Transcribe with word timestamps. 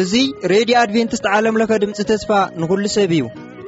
እዙ 0.00 0.20
ሬድዮ 0.52 0.74
ኣድቨንትስት 0.82 1.24
ዓለምለኸ 1.36 1.70
ድምፂ 1.82 1.98
ተስፋ 2.10 2.30
ንኩሉ 2.62 2.84
ሰብ 2.96 3.10
እዩ 3.16 3.22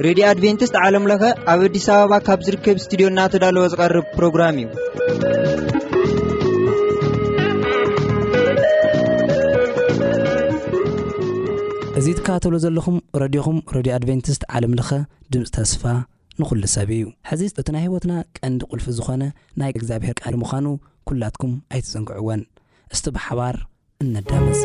ሬድዮ 0.06 0.24
ኣድቨንትስት 0.32 0.74
ዓለምለኸ 0.84 1.22
ኣብ 1.52 1.60
ኣዲስ 1.68 1.86
ኣበባ 1.94 2.12
ካብ 2.26 2.40
ዝርከብ 2.48 2.76
እስትድዮ 2.80 3.06
እናተዳለወ 3.12 3.64
ዝቐርብ 3.72 4.06
ፕሮግራም 4.18 4.58
እዩ 4.62 4.68
እዙ 12.00 12.06
ትከባተብሎ 12.20 12.54
ዘለኹም 12.66 12.98
ረድኹም 13.24 13.58
ረድዮ 13.78 13.92
ኣድቨንትስት 13.98 14.44
ዓለምለኸ 14.58 14.90
ድምፂ 15.34 15.48
ተስፋ 15.58 15.82
ንዂሉ 16.42 16.62
ሰብ 16.74 16.90
እዩ 16.98 17.02
ሕዚ 17.28 17.42
እቲ 17.60 17.68
ናይ 17.74 17.82
ህይወትና 17.84 18.12
ቀንዲ 18.38 18.60
ቕልፊ 18.70 18.86
ዝኾነ 18.98 19.22
ናይ 19.60 19.70
እግዚኣብሔር 19.72 20.14
ቃል 20.22 20.34
ምዃኑ 20.42 20.66
ኲላትኩም 21.10 21.52
ኣይትፅንግዕዎን 21.72 22.42
እስቲ 22.94 23.06
ብሓባር 23.16 23.56
እነዳመስ 24.04 24.60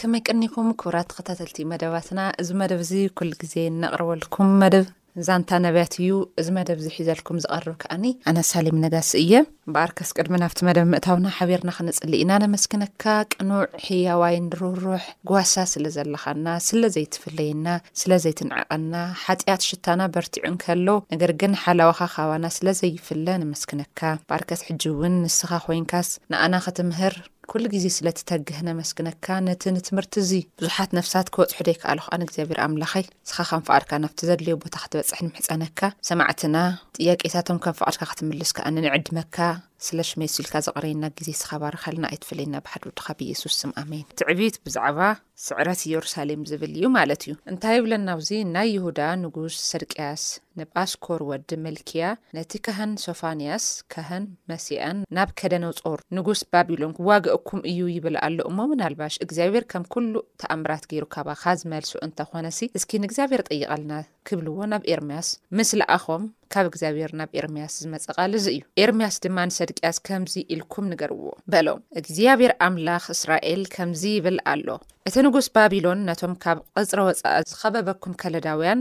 ከመይ 0.00 0.22
ቅኒኩም 0.28 0.68
ክብራት 0.80 1.06
ተኸታተልቲኡ 1.12 1.66
መደባትና 1.72 2.20
እዚ 2.42 2.48
መደብ 2.60 2.80
እዚ 2.86 2.92
ኩሉ 3.18 3.30
ግዜ 3.42 3.54
ነቕርበልኩም 3.82 4.48
መደብ 4.62 4.86
ዛንታ 5.26 5.50
ነብያት 5.64 5.92
እዩ 6.04 6.10
እዚ 6.40 6.48
መደብ 6.56 6.78
ዚ 6.84 6.88
ሒዘልኩም 6.96 7.36
ዝቐርብ 7.42 7.76
ከዓኒ 7.82 8.04
ኣነሳሌም 8.30 8.80
ነጋሲ 8.82 9.10
እየ 9.20 9.30
ብኣርከስ 9.74 10.10
ቅድሚ 10.16 10.34
ናብቲ 10.42 10.58
መደብ 10.68 10.84
ምእታውና 10.90 11.28
ሓበርና 11.36 11.70
ክነፅሊ 11.76 12.12
እና 12.24 12.32
ነመስኪነካ 12.42 13.04
ቅኑዕ 13.34 13.62
ሕያዋይ 13.84 14.36
ርርሕ 14.60 15.06
ጓሳ 15.30 15.54
ስለ 15.72 15.86
ዘለኻና 15.96 16.46
ስለዘይትፍለየና 16.68 17.66
ስለዘይትንዓቐና 18.00 18.92
ሓጢኣት 19.24 19.64
ሽታና 19.68 20.00
በርቲዑ 20.16 20.44
ንከሎ 20.56 20.86
ነገር 21.14 21.32
ግን 21.42 21.54
ሓላዊካ 21.62 22.02
ካባና 22.16 22.50
ስለዘይፍለ 22.58 23.26
ንመስኪነካ 23.44 24.02
በኣርከስ 24.28 24.62
ሕጂ 24.68 24.84
እውን 24.92 25.16
ንስኻ 25.24 25.50
ኮይንካስ 25.68 26.10
ንኣና 26.34 26.54
ክትምህር 26.66 27.16
ኩሉ 27.50 27.64
ግዜ 27.72 27.86
ስለ 27.96 28.06
ትተግህነ 28.18 28.68
መስግነካ 28.78 29.26
ነቲ 29.48 29.62
ንትምህርቲ 29.76 30.14
ዚ 30.30 30.32
ብዙሓት 30.58 30.90
ነፍሳት 30.98 31.28
ክወፅሑ 31.34 31.58
ደይከኣሉኹኣንእግዚኣብር 31.68 32.58
ኣምላኸይ 32.64 33.04
ንስኻ 33.26 33.38
ከን 33.50 33.64
ፍቅድካ 33.68 33.90
ናብቲ 34.04 34.18
ዘድለዩ 34.30 34.54
ቦታ 34.64 34.74
ክትበፅሕ 34.84 35.20
ንምሕፀነካ 35.26 35.80
ሰማዕትና 36.08 36.56
ጥያቄታቶም 36.98 37.60
ከን 37.64 37.76
ፍቅድካ 37.80 38.02
ክትምልስ 38.10 38.52
ከዓ 38.56 38.66
ንንዕድመካ 38.76 39.36
ስለ 39.84 39.98
ሽመ 40.08 40.20
ስልካ 40.34 40.54
ዘቐረየና 40.66 41.04
ግዜ 41.18 41.28
ዝኸባርከልና 41.40 42.04
ኣይትፈለየና 42.12 42.56
ባሓድወድካ 42.66 43.06
ብኢየሱስ 43.18 43.54
ስም 43.62 43.70
ኣሜን 43.82 44.04
ትዕቢት 44.20 44.56
ብዛዕባ 44.66 44.98
ስዕረት 45.46 45.80
ኢየሩሳሌም 45.88 46.42
ዝብል 46.50 46.72
እዩ 46.76 46.84
ማለት 46.98 47.22
እዩ 47.26 47.32
እንታይ 47.52 47.78
ብለናውዚ 47.84 48.30
ናይ 48.54 48.68
ይሁዳ 48.76 49.00
ንጉስ 49.24 49.56
ሰድቅያስ 49.70 50.22
ንጳስኮር 50.60 51.20
ወዲ 51.30 51.50
መልክያ 51.66 52.02
ነቲ 52.36 52.52
ካህን 52.66 52.92
ሶፋንያስ 53.04 53.64
ካህን 53.94 54.24
መስኣን 54.52 55.00
ናብ 55.18 55.30
ከደነ 55.40 55.66
ጾር 55.82 55.98
ንጉስ 56.18 56.42
ባቢሎን 56.54 56.96
ዋግእኩም 57.10 57.62
እዩ 57.72 57.80
ይብል 57.96 58.18
ኣሎ 58.26 58.38
እሞ 58.50 58.58
ምናልባሽ 58.74 59.16
እግዚኣብሔር 59.26 59.66
ከም 59.72 59.86
ኩሉ 59.94 60.14
ተኣምራት 60.42 60.86
ገይሩ 60.92 61.06
ካባ 61.16 61.28
ካ 61.42 61.56
ዝመልሶ 61.62 61.94
እንተኾነ 62.08 62.46
ሲ 62.60 62.70
እስኪ 62.80 62.90
ንእግዚኣብሔር 63.04 63.44
ጠይቐልና 63.50 63.94
ክብልዎ 64.28 64.58
ናብ 64.72 64.82
ኤርምያስ 64.92 65.28
ምስለኣኾም 65.58 66.22
ካብ 66.52 66.66
እግዚኣብሔር 66.70 67.10
ናብ 67.18 67.30
ኤርምያስ 67.38 67.72
ዝመፀቓልዙ 67.82 68.44
እዩ 68.52 68.60
ኤርምያስ 68.82 69.14
ድማ 69.24 69.38
ንሰድቅያስ 69.48 69.96
ከምዚ 70.06 70.34
ኢልኩም 70.54 70.86
ንገርዎ 70.92 71.22
በሎም 71.52 71.80
እግዚኣብሔር 72.00 72.52
ኣምላኽ 72.66 73.04
እስራኤል 73.16 73.62
ከምዚ 73.74 74.02
ይብል 74.16 74.38
ኣሎ 74.52 74.68
እቲ 75.08 75.14
ንጉስ 75.26 75.46
ባቢሎን 75.56 76.00
ነቶም 76.08 76.34
ካብ 76.44 76.58
ቅፅረ 76.76 77.00
ወፃኢ 77.08 77.40
ዝኸበበኩም 77.50 78.14
ከለዳውያን 78.22 78.80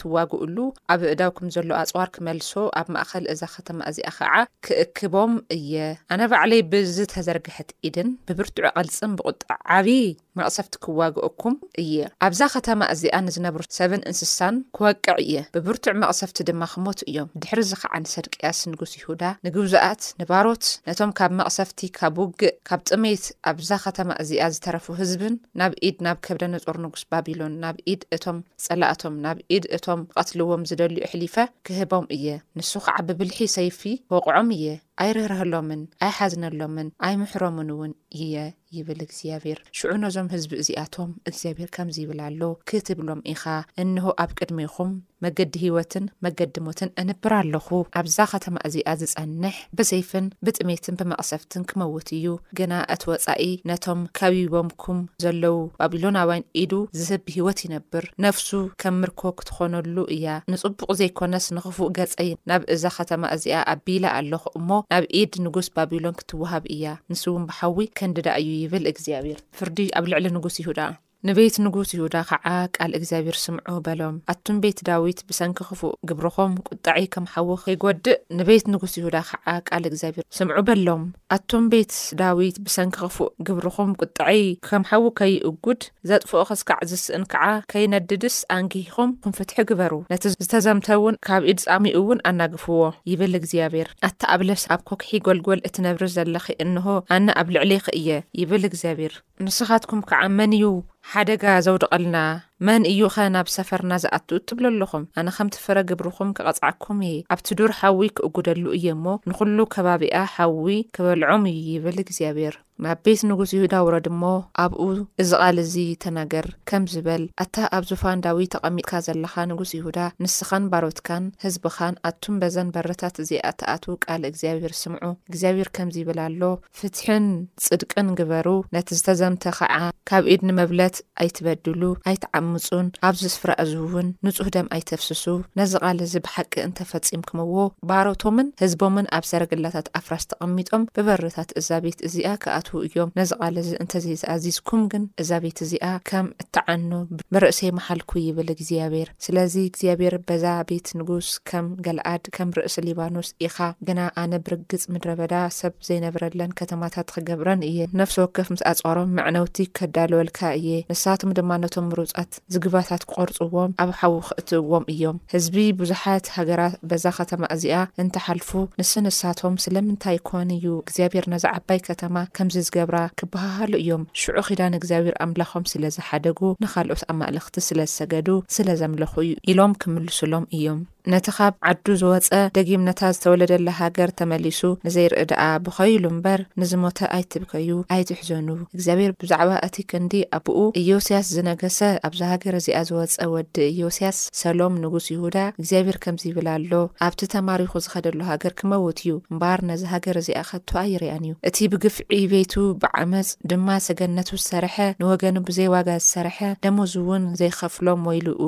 ትዋግኡሉ 0.00 0.56
ኣብ 0.94 1.00
እዳውኩም 1.12 1.48
ዘሎ 1.56 1.70
ኣፅዋር 1.82 2.10
ክመልሶ 2.16 2.52
ኣብ 2.80 2.86
ማእከል 2.96 3.26
እዛ 3.34 3.40
ከተማ 3.54 3.80
እዚኣ 3.92 4.12
ከዓ 4.20 4.34
ክእክቦም 4.68 5.34
እየ 5.58 5.74
ኣነ 6.14 6.20
ባዕለይ 6.34 6.62
ብዝተዘርግሐት 6.74 7.70
ኢድን 7.88 8.10
ብብርትዑ 8.28 8.64
ቅልፅን 8.78 9.12
ብቁጣ 9.20 9.42
ዓብይ 9.78 10.06
መቕሰፍቲ 10.40 10.72
ክዋግአኩም 10.84 11.54
እየ 11.82 11.96
ኣብዛ 12.26 12.40
ኸተማ 12.54 12.80
እዚኣ 12.94 13.16
ንዝነብሩ 13.26 13.62
ሰብን 13.78 14.02
እንስሳን 14.10 14.56
ክወቅዕ 14.76 15.14
እየ 15.24 15.34
ብብርቱዕ 15.54 15.94
መቕሰፍቲ 16.02 16.38
ድማ 16.48 16.62
ክሞት 16.72 17.00
እዮም 17.10 17.28
ድሕርዚ 17.42 17.70
ከዓ 17.82 17.92
ንሰድቅያስ 18.04 18.60
ንጉስ 18.72 18.92
ይሁዳ 19.00 19.22
ንግብዛኣት 19.46 20.02
ንባሮት 20.20 20.64
ነቶም 20.88 21.10
ካብ 21.18 21.32
መቕሰፍቲ 21.40 21.80
ካብ 21.98 22.16
ውግእ 22.22 22.54
ካብ 22.70 22.80
ጥሜይት 22.90 23.24
ኣብዛ 23.52 23.70
ኸተማ 23.84 24.10
እዚኣ 24.24 24.42
ዝተረፉ 24.56 24.86
ህዝብን 25.00 25.36
ናብ 25.60 25.72
ኢድ 25.88 25.96
ናብ 26.06 26.18
ከብደ 26.28 26.42
ነጹር 26.54 26.78
ንጉስ 26.86 27.04
ባቢሎን 27.12 27.54
ናብ 27.64 27.78
ኢድ 27.92 28.02
እቶም 28.16 28.38
ጸላእቶም 28.66 29.16
ናብ 29.26 29.40
ኢድ 29.56 29.66
እቶም 29.78 30.02
ቐትልዎም 30.16 30.64
ዝደልዩ 30.72 31.02
ሕሊፈ 31.14 31.34
ክህቦም 31.68 32.06
እየ 32.18 32.26
ንሱ 32.60 32.72
ከዓ 32.88 32.96
ብብልሒ 33.08 33.40
ሰይፊ 33.56 33.80
ወቕዖም 34.14 34.50
እየ 34.58 34.66
ኣይርህርህሎምን 35.02 35.80
ኣይሓዘነሎምን 36.06 36.88
ኣይምሕሮምን 37.06 37.70
እውን 37.74 37.90
እየ 38.20 38.34
ይብል 38.76 39.00
እግዚኣብሔር 39.06 39.58
ሽዑ 39.78 39.90
ነዞም 40.02 40.28
ህዝቢ 40.34 40.52
እዚኣቶም 40.62 41.10
እግዚኣብሔር 41.30 41.68
ከምዚ 41.76 41.96
ይብል 42.02 42.20
ኣሎ 42.28 42.40
ክትብሎም 42.70 43.20
ኢኻ 43.32 43.44
እንሆ 43.82 44.06
ኣብ 44.24 44.30
ቅድሚይኹም 44.38 44.92
መገዲ 45.24 45.52
ሂወትን 45.62 46.04
መገድሞትን 46.24 46.90
እንብር 47.02 47.32
ኣለኹ 47.40 47.66
ኣብዛ 48.00 48.16
ኸተማ 48.32 48.56
እዚኣ 48.68 48.88
ዝፀንሕ 49.00 49.54
ብሰይፍን 49.78 50.26
ብጥሜትን 50.46 50.98
ብማቕሰፍትን 51.00 51.62
ክመውት 51.70 52.08
እዩ 52.16 52.26
ግና 52.58 52.72
እቲ 52.94 53.02
ወፃኢ 53.10 53.44
ነቶም 53.70 54.00
ከቢቦምኩም 54.18 55.00
ዘለዉ 55.24 55.56
ባቢሎናውያን 55.80 56.46
ኢዱ 56.62 56.72
ዝህብ 57.04 57.22
ብሂወት 57.30 57.60
ይነብር 57.66 58.06
ነፍሱ 58.26 58.48
ከም 58.82 58.96
ምርኮ 59.04 59.22
ክትኾነሉ 59.40 59.96
እያ 60.16 60.26
ንፅቡቕ 60.54 60.80
ዘይኮነስ 61.00 61.46
ንኽፉእ 61.58 61.92
ገፀይ 62.00 62.30
ናብ 62.50 62.62
እዛ 62.76 62.82
ኸተማ 62.98 63.22
እዚኣ 63.38 63.58
ኣቢላ 63.74 64.04
ኣለኹ 64.18 64.44
እሞ 64.60 64.68
ናብ 64.94 65.06
ኢድ 65.22 65.32
ንጉስ 65.46 65.68
ባቢሎን 65.78 66.18
ክትወሃብ 66.20 66.64
እያ 66.76 66.84
ንስ 67.12 67.24
እውን 67.30 67.42
ብሓዊ 67.50 67.78
ከንዲዳ 68.00 68.28
እዩ 68.42 68.50
ይብል 68.64 68.86
እግዚኣብር 68.92 69.40
ፍር 69.58 69.68
ኣብ 69.98 70.04
ልዕሊ 70.12 70.26
ንጉስ 70.38 70.56
ይሁዳ 70.64 70.80
ንቤት 71.26 71.54
ንጉስ 71.64 71.88
ይሁዳ 71.94 72.16
ከዓ 72.28 72.48
ቃል 72.76 72.90
እግዚኣብሄር 72.96 73.36
ስምዑ 73.44 73.68
በሎም 73.86 74.16
ኣቱም 74.32 74.56
ቤት 74.62 74.78
ዳዊት 74.88 75.20
ብሰንኪኽፉእ 75.28 75.94
ግብርኹም 76.08 76.52
ቅጣዐይ 76.66 77.04
ከም 77.14 77.24
ሓዊ 77.32 77.46
ከይጐዲእ 77.62 78.16
ንቤት 78.38 78.64
ንጉስ 78.72 78.92
ይሁዳ 78.98 79.16
ኸዓ 79.30 79.54
ቃል 79.68 79.84
እግዚኣብር 79.90 80.24
ስምዑ 80.36 80.56
በሎም 80.68 81.02
ኣቱም 81.36 81.64
ቤት 81.72 81.94
ዳዊት 82.20 82.56
ብሰንኪ 82.66 82.96
ኽፉእ 83.04 83.30
ግብርኹም 83.48 83.90
ቅጥዐይ 84.00 84.40
ከም 84.68 84.84
ሓዊ 84.90 85.04
ከይእጉድ 85.20 85.80
ዘጥፍኦ 86.10 86.42
ኸስከዕ 86.50 86.78
ዝስእን 86.90 87.24
ከዓ 87.32 87.44
ከይነድድስ 87.74 88.36
ኣንጊሂኹም 88.58 89.10
ክምፍትሒ 89.24 89.58
ግበሩ 89.72 89.92
ነቲ 90.14 90.24
ዝተዘምተእውን 90.44 91.18
ካብ 91.28 91.42
ኢድጻሚኡ 91.52 91.96
እውን 92.02 92.22
ኣናግፍዎ 92.32 92.78
ይብል 93.12 93.34
እግዚኣብሔር 93.40 93.90
ኣተ 94.10 94.20
ኣብለስ 94.36 94.64
ኣብ 94.76 94.80
ኮክሒ 94.92 95.10
ጐልጎል 95.28 95.62
እትነብሪ 95.70 96.04
ዘለኺ 96.18 96.46
እንሆ 96.66 96.86
ኣነ 97.18 97.26
ኣብ 97.42 97.50
ልዕሊ 97.56 97.70
ይኽእየ 97.80 98.10
ይብል 98.42 98.62
እግዚኣብሔር 98.70 99.14
ንስኻትኩም 99.46 100.00
ክዓ 100.10 100.20
መን 100.38 100.52
እዩ 100.58 100.66
hadaga 101.14 101.62
zaud 101.62 101.86
halna 101.90 102.45
መን 102.66 102.82
እዩኸ 102.90 103.16
ናብ 103.34 103.48
ሰፈርና 103.54 103.92
ዝኣትኡ 104.02 104.36
እትብለ 104.40 104.64
ኣለኹም 104.72 105.04
ኣነ 105.20 105.28
ከም 105.36 105.48
ትፍረ 105.54 105.78
ግብርኹም 105.90 106.30
ክቐጽዓኩም 106.36 106.98
እየ 107.08 107.24
ኣብቲ 107.34 107.48
ዱር 107.60 107.72
ሓዊ 107.80 108.00
ክእጉደሉ 108.16 108.64
እየእሞ 108.78 109.04
ንኩሉ 109.30 109.58
ከባቢኣ 109.74 110.18
ሓዊ 110.36 110.68
ክበልዖም 110.96 111.44
እዩ 111.52 111.66
ይብል 111.74 111.98
እግዚኣብር 112.04 112.54
ናብ 112.84 112.98
ቤት 113.06 113.20
ንጉስ 113.28 113.50
ይሁዳ 113.56 113.74
ወረድ 113.86 114.06
ሞ 114.20 114.30
ኣብኡ 114.62 114.86
እዚ 115.22 115.30
ቓል 115.42 115.58
እዚ 115.62 115.74
ተናገር 116.04 116.46
ከም 116.68 116.84
ዝበል 116.92 117.22
ኣታ 117.44 117.54
ኣብ 117.76 117.84
ዙፋን 117.90 118.22
ዳዊ 118.24 118.40
ተቐሚጥካ 118.54 118.90
ዘለካ 119.06 119.34
ንጉስ 119.50 119.70
ይሁዳ 119.76 119.98
ንስኻን 120.22 120.64
ባሮትካን 120.72 121.24
ህዝቢኻን 121.44 121.94
ኣቱም 122.10 122.34
በዘን 122.42 122.72
በረታት 122.74 123.16
እዚኣተኣትዉ 123.24 123.94
ቃል 124.06 124.24
እግዚኣብሄር 124.30 124.74
ስምዑ 124.82 125.02
እግዚኣብሄር 125.30 125.70
ከምዚ 125.78 125.96
ይብልኣሎ 126.02 126.42
ፍትሕን 126.80 127.26
ፅድቅን 127.68 128.10
ግበሩ 128.20 128.46
ነቲ 128.76 128.88
ዝተዘምተ 128.98 129.44
ከዓ 129.60 129.72
ካብ 130.10 130.24
ኢድ 130.34 130.42
ንመብለት 130.48 130.98
ኣይትበድሉ 131.22 131.82
ኣይትዓእዩ 132.10 132.44
ምፁን 132.54 132.86
ኣብዚ 133.08 133.22
ስፍራ 133.34 133.50
ኣዝውን 133.62 134.08
ንፁህ 134.26 134.48
ደም 134.54 134.66
ኣይተፍስሱ 134.76 135.24
ነዚ 135.58 135.72
ቓል 135.84 135.98
እዚ 136.06 136.14
ብሓቂ 136.26 136.52
እንተፈፂም 136.68 137.22
ክምዎ 137.28 137.54
ባሮቶምን 137.90 138.48
ህዝቦምን 138.62 139.08
ኣብ 139.18 139.24
ሰረግላታት 139.30 139.86
ኣፍራስተቐሚጦም 140.00 140.82
ብበረርታት 140.96 141.50
እዛ 141.60 141.68
ቤት 141.84 141.98
እዚኣ 142.08 142.30
ክኣትዉ 142.44 142.78
እዮም 142.88 143.10
ነዚ 143.20 143.30
ቓል 143.40 143.56
ዚ 143.68 143.72
እንተዘይተኣዚዝኩም 143.84 144.82
ግን 144.94 145.04
እዛ 145.24 145.30
ቤት 145.44 145.58
እዚኣ 145.66 145.86
ከም 146.10 146.28
እተዓኑ 146.44 146.90
ብርእሰይ 147.36 147.72
መሓልኩ 147.78 148.10
ይብል 148.26 148.50
እግዚኣብሔር 148.56 149.10
ስለዚ 149.26 149.54
እግዚኣብሔር 149.70 150.16
በዛ 150.30 150.46
ቤት 150.70 150.88
ንጉስ 151.00 151.30
ከም 151.50 151.68
ገልኣድ 151.88 152.24
ከም 152.38 152.50
ርእሲ 152.58 152.76
ሊባኖስ 152.88 153.30
ኢኻ 153.48 153.56
ግና 153.88 154.00
ኣነ 154.24 154.32
ብርግፅ 154.46 154.84
ምድረ 154.94 155.10
በዳ 155.22 155.34
ሰብ 155.60 155.74
ዘይነብረለን 155.88 156.56
ከተማታት 156.60 157.08
ክገብረን 157.16 157.62
እየ 157.70 157.78
ነፍሲ 158.02 158.16
ወከፍ 158.24 158.48
ምስ 158.54 158.64
ኣፀሮም 158.72 159.14
መዕነውቲ 159.20 159.56
ከዳልወልካ 159.78 160.40
እየ 160.60 160.70
ንሳቶኩም 160.92 161.34
ድማ 161.40 161.50
ነቶም 161.62 161.86
ምርፃት 161.90 162.32
ዝግባታት 162.54 163.02
ክቆርፅዎም 163.10 163.70
ኣብ 163.84 163.90
ሓዊ 163.98 164.14
ክእትእዎም 164.28 164.84
እዮም 164.92 165.16
ህዝቢ 165.32 165.56
ብዙሓት 165.80 166.24
ሃገራት 166.36 166.74
በዛ 166.90 167.04
ከተማ 167.18 167.42
እዚኣ 167.56 167.76
እንተሓልፉ 168.02 168.50
ንስንሳቶም 168.80 169.54
ስለምንታይ 169.64 170.18
ኮን 170.28 170.48
እዩ 170.58 170.66
እግዚኣብሔር 170.84 171.26
ነዚ 171.34 171.44
ዓባይ 171.56 171.80
ከተማ 171.88 172.14
ከምዚ 172.38 172.56
ዝገብራ 172.68 172.96
ክበሃሉ 173.20 173.72
እዮም 173.82 174.04
ሽዑ 174.22 174.36
ኺዳን 174.48 174.78
እግዚኣብሔር 174.80 175.16
ኣምላኾም 175.26 175.66
ስለዝሓደጉ 175.72 176.40
ንካልኦት 176.64 177.04
ኣማእልኽቲ 177.14 177.56
ስለ 177.68 177.80
ዝሰገዱ 177.92 178.28
ስለ 178.56 178.68
ዘምለኹ 178.82 179.12
ኢሎም 179.52 179.72
ክምልስሎም 179.82 180.46
እዮም 180.58 180.80
ነቲ 181.12 181.26
ካብ 181.34 181.54
ዓዱ 181.70 181.86
ዝወፀ 182.00 182.28
ደጊምነታት 182.56 183.14
ዝተወለደላ 183.16 183.68
ሃገር 183.80 184.10
ተመሊሱ 184.20 184.60
ንዘይርኢ 184.86 185.20
ድኣ 185.30 185.42
ብኸይሉ 185.66 186.02
እምበር 186.12 186.40
ንዝሞተ 186.60 186.98
ኣይትብከዩ 187.16 187.68
ኣይትሕዘኑ 187.94 188.48
እግዚኣብሔር 188.76 189.12
ብዛዕባ 189.22 189.50
እቲክንዲ 189.66 190.14
ኣብኡ 190.36 190.56
ኢዮስያስ 190.80 191.26
ዝነገሰ 191.34 191.78
ኣብዚ 192.08 192.20
ሃገር 192.30 192.54
እዚኣ 192.60 192.80
ዝወፀ 192.88 193.18
ወዲ 193.34 193.56
ኢዮስያስ 193.74 194.18
ሰሎም 194.40 194.74
ንጉስ 194.84 195.06
ይሁዳ 195.14 195.36
እግዚኣብሔር 195.60 195.98
ከምዚ 196.06 196.24
ይብልኣሎ 196.30 196.72
ኣብቲ 197.08 197.20
ተማሪኹ 197.36 197.72
ዝኸደሉ 197.84 198.18
ሃገር 198.30 198.54
ክመውት 198.62 198.98
እዩ 199.04 199.14
እምባር 199.34 199.62
ነዚ 199.70 199.84
ሃገር 199.92 200.18
እዚኣ 200.22 200.42
ኸት 200.50 200.72
ይርያን 200.94 201.24
እዩ 201.30 201.36
እቲ 201.50 201.56
ብግፍዒ 201.74 202.20
ቤቱ 202.34 202.52
ብዓመፅ 202.82 203.30
ድማ 203.52 203.68
ሰገነቱ 203.86 204.30
ዝሰርሐ 204.42 204.76
ንወገኑ 205.04 205.36
ብዘይ 205.50 205.70
ዋጋ 205.76 205.88
ዝሰርሐ 206.08 206.36
ደመዝ 206.66 206.94
እውን 207.04 207.24
ዘይኸፍሎም 207.42 208.02
ወይሉኡ 208.12 208.44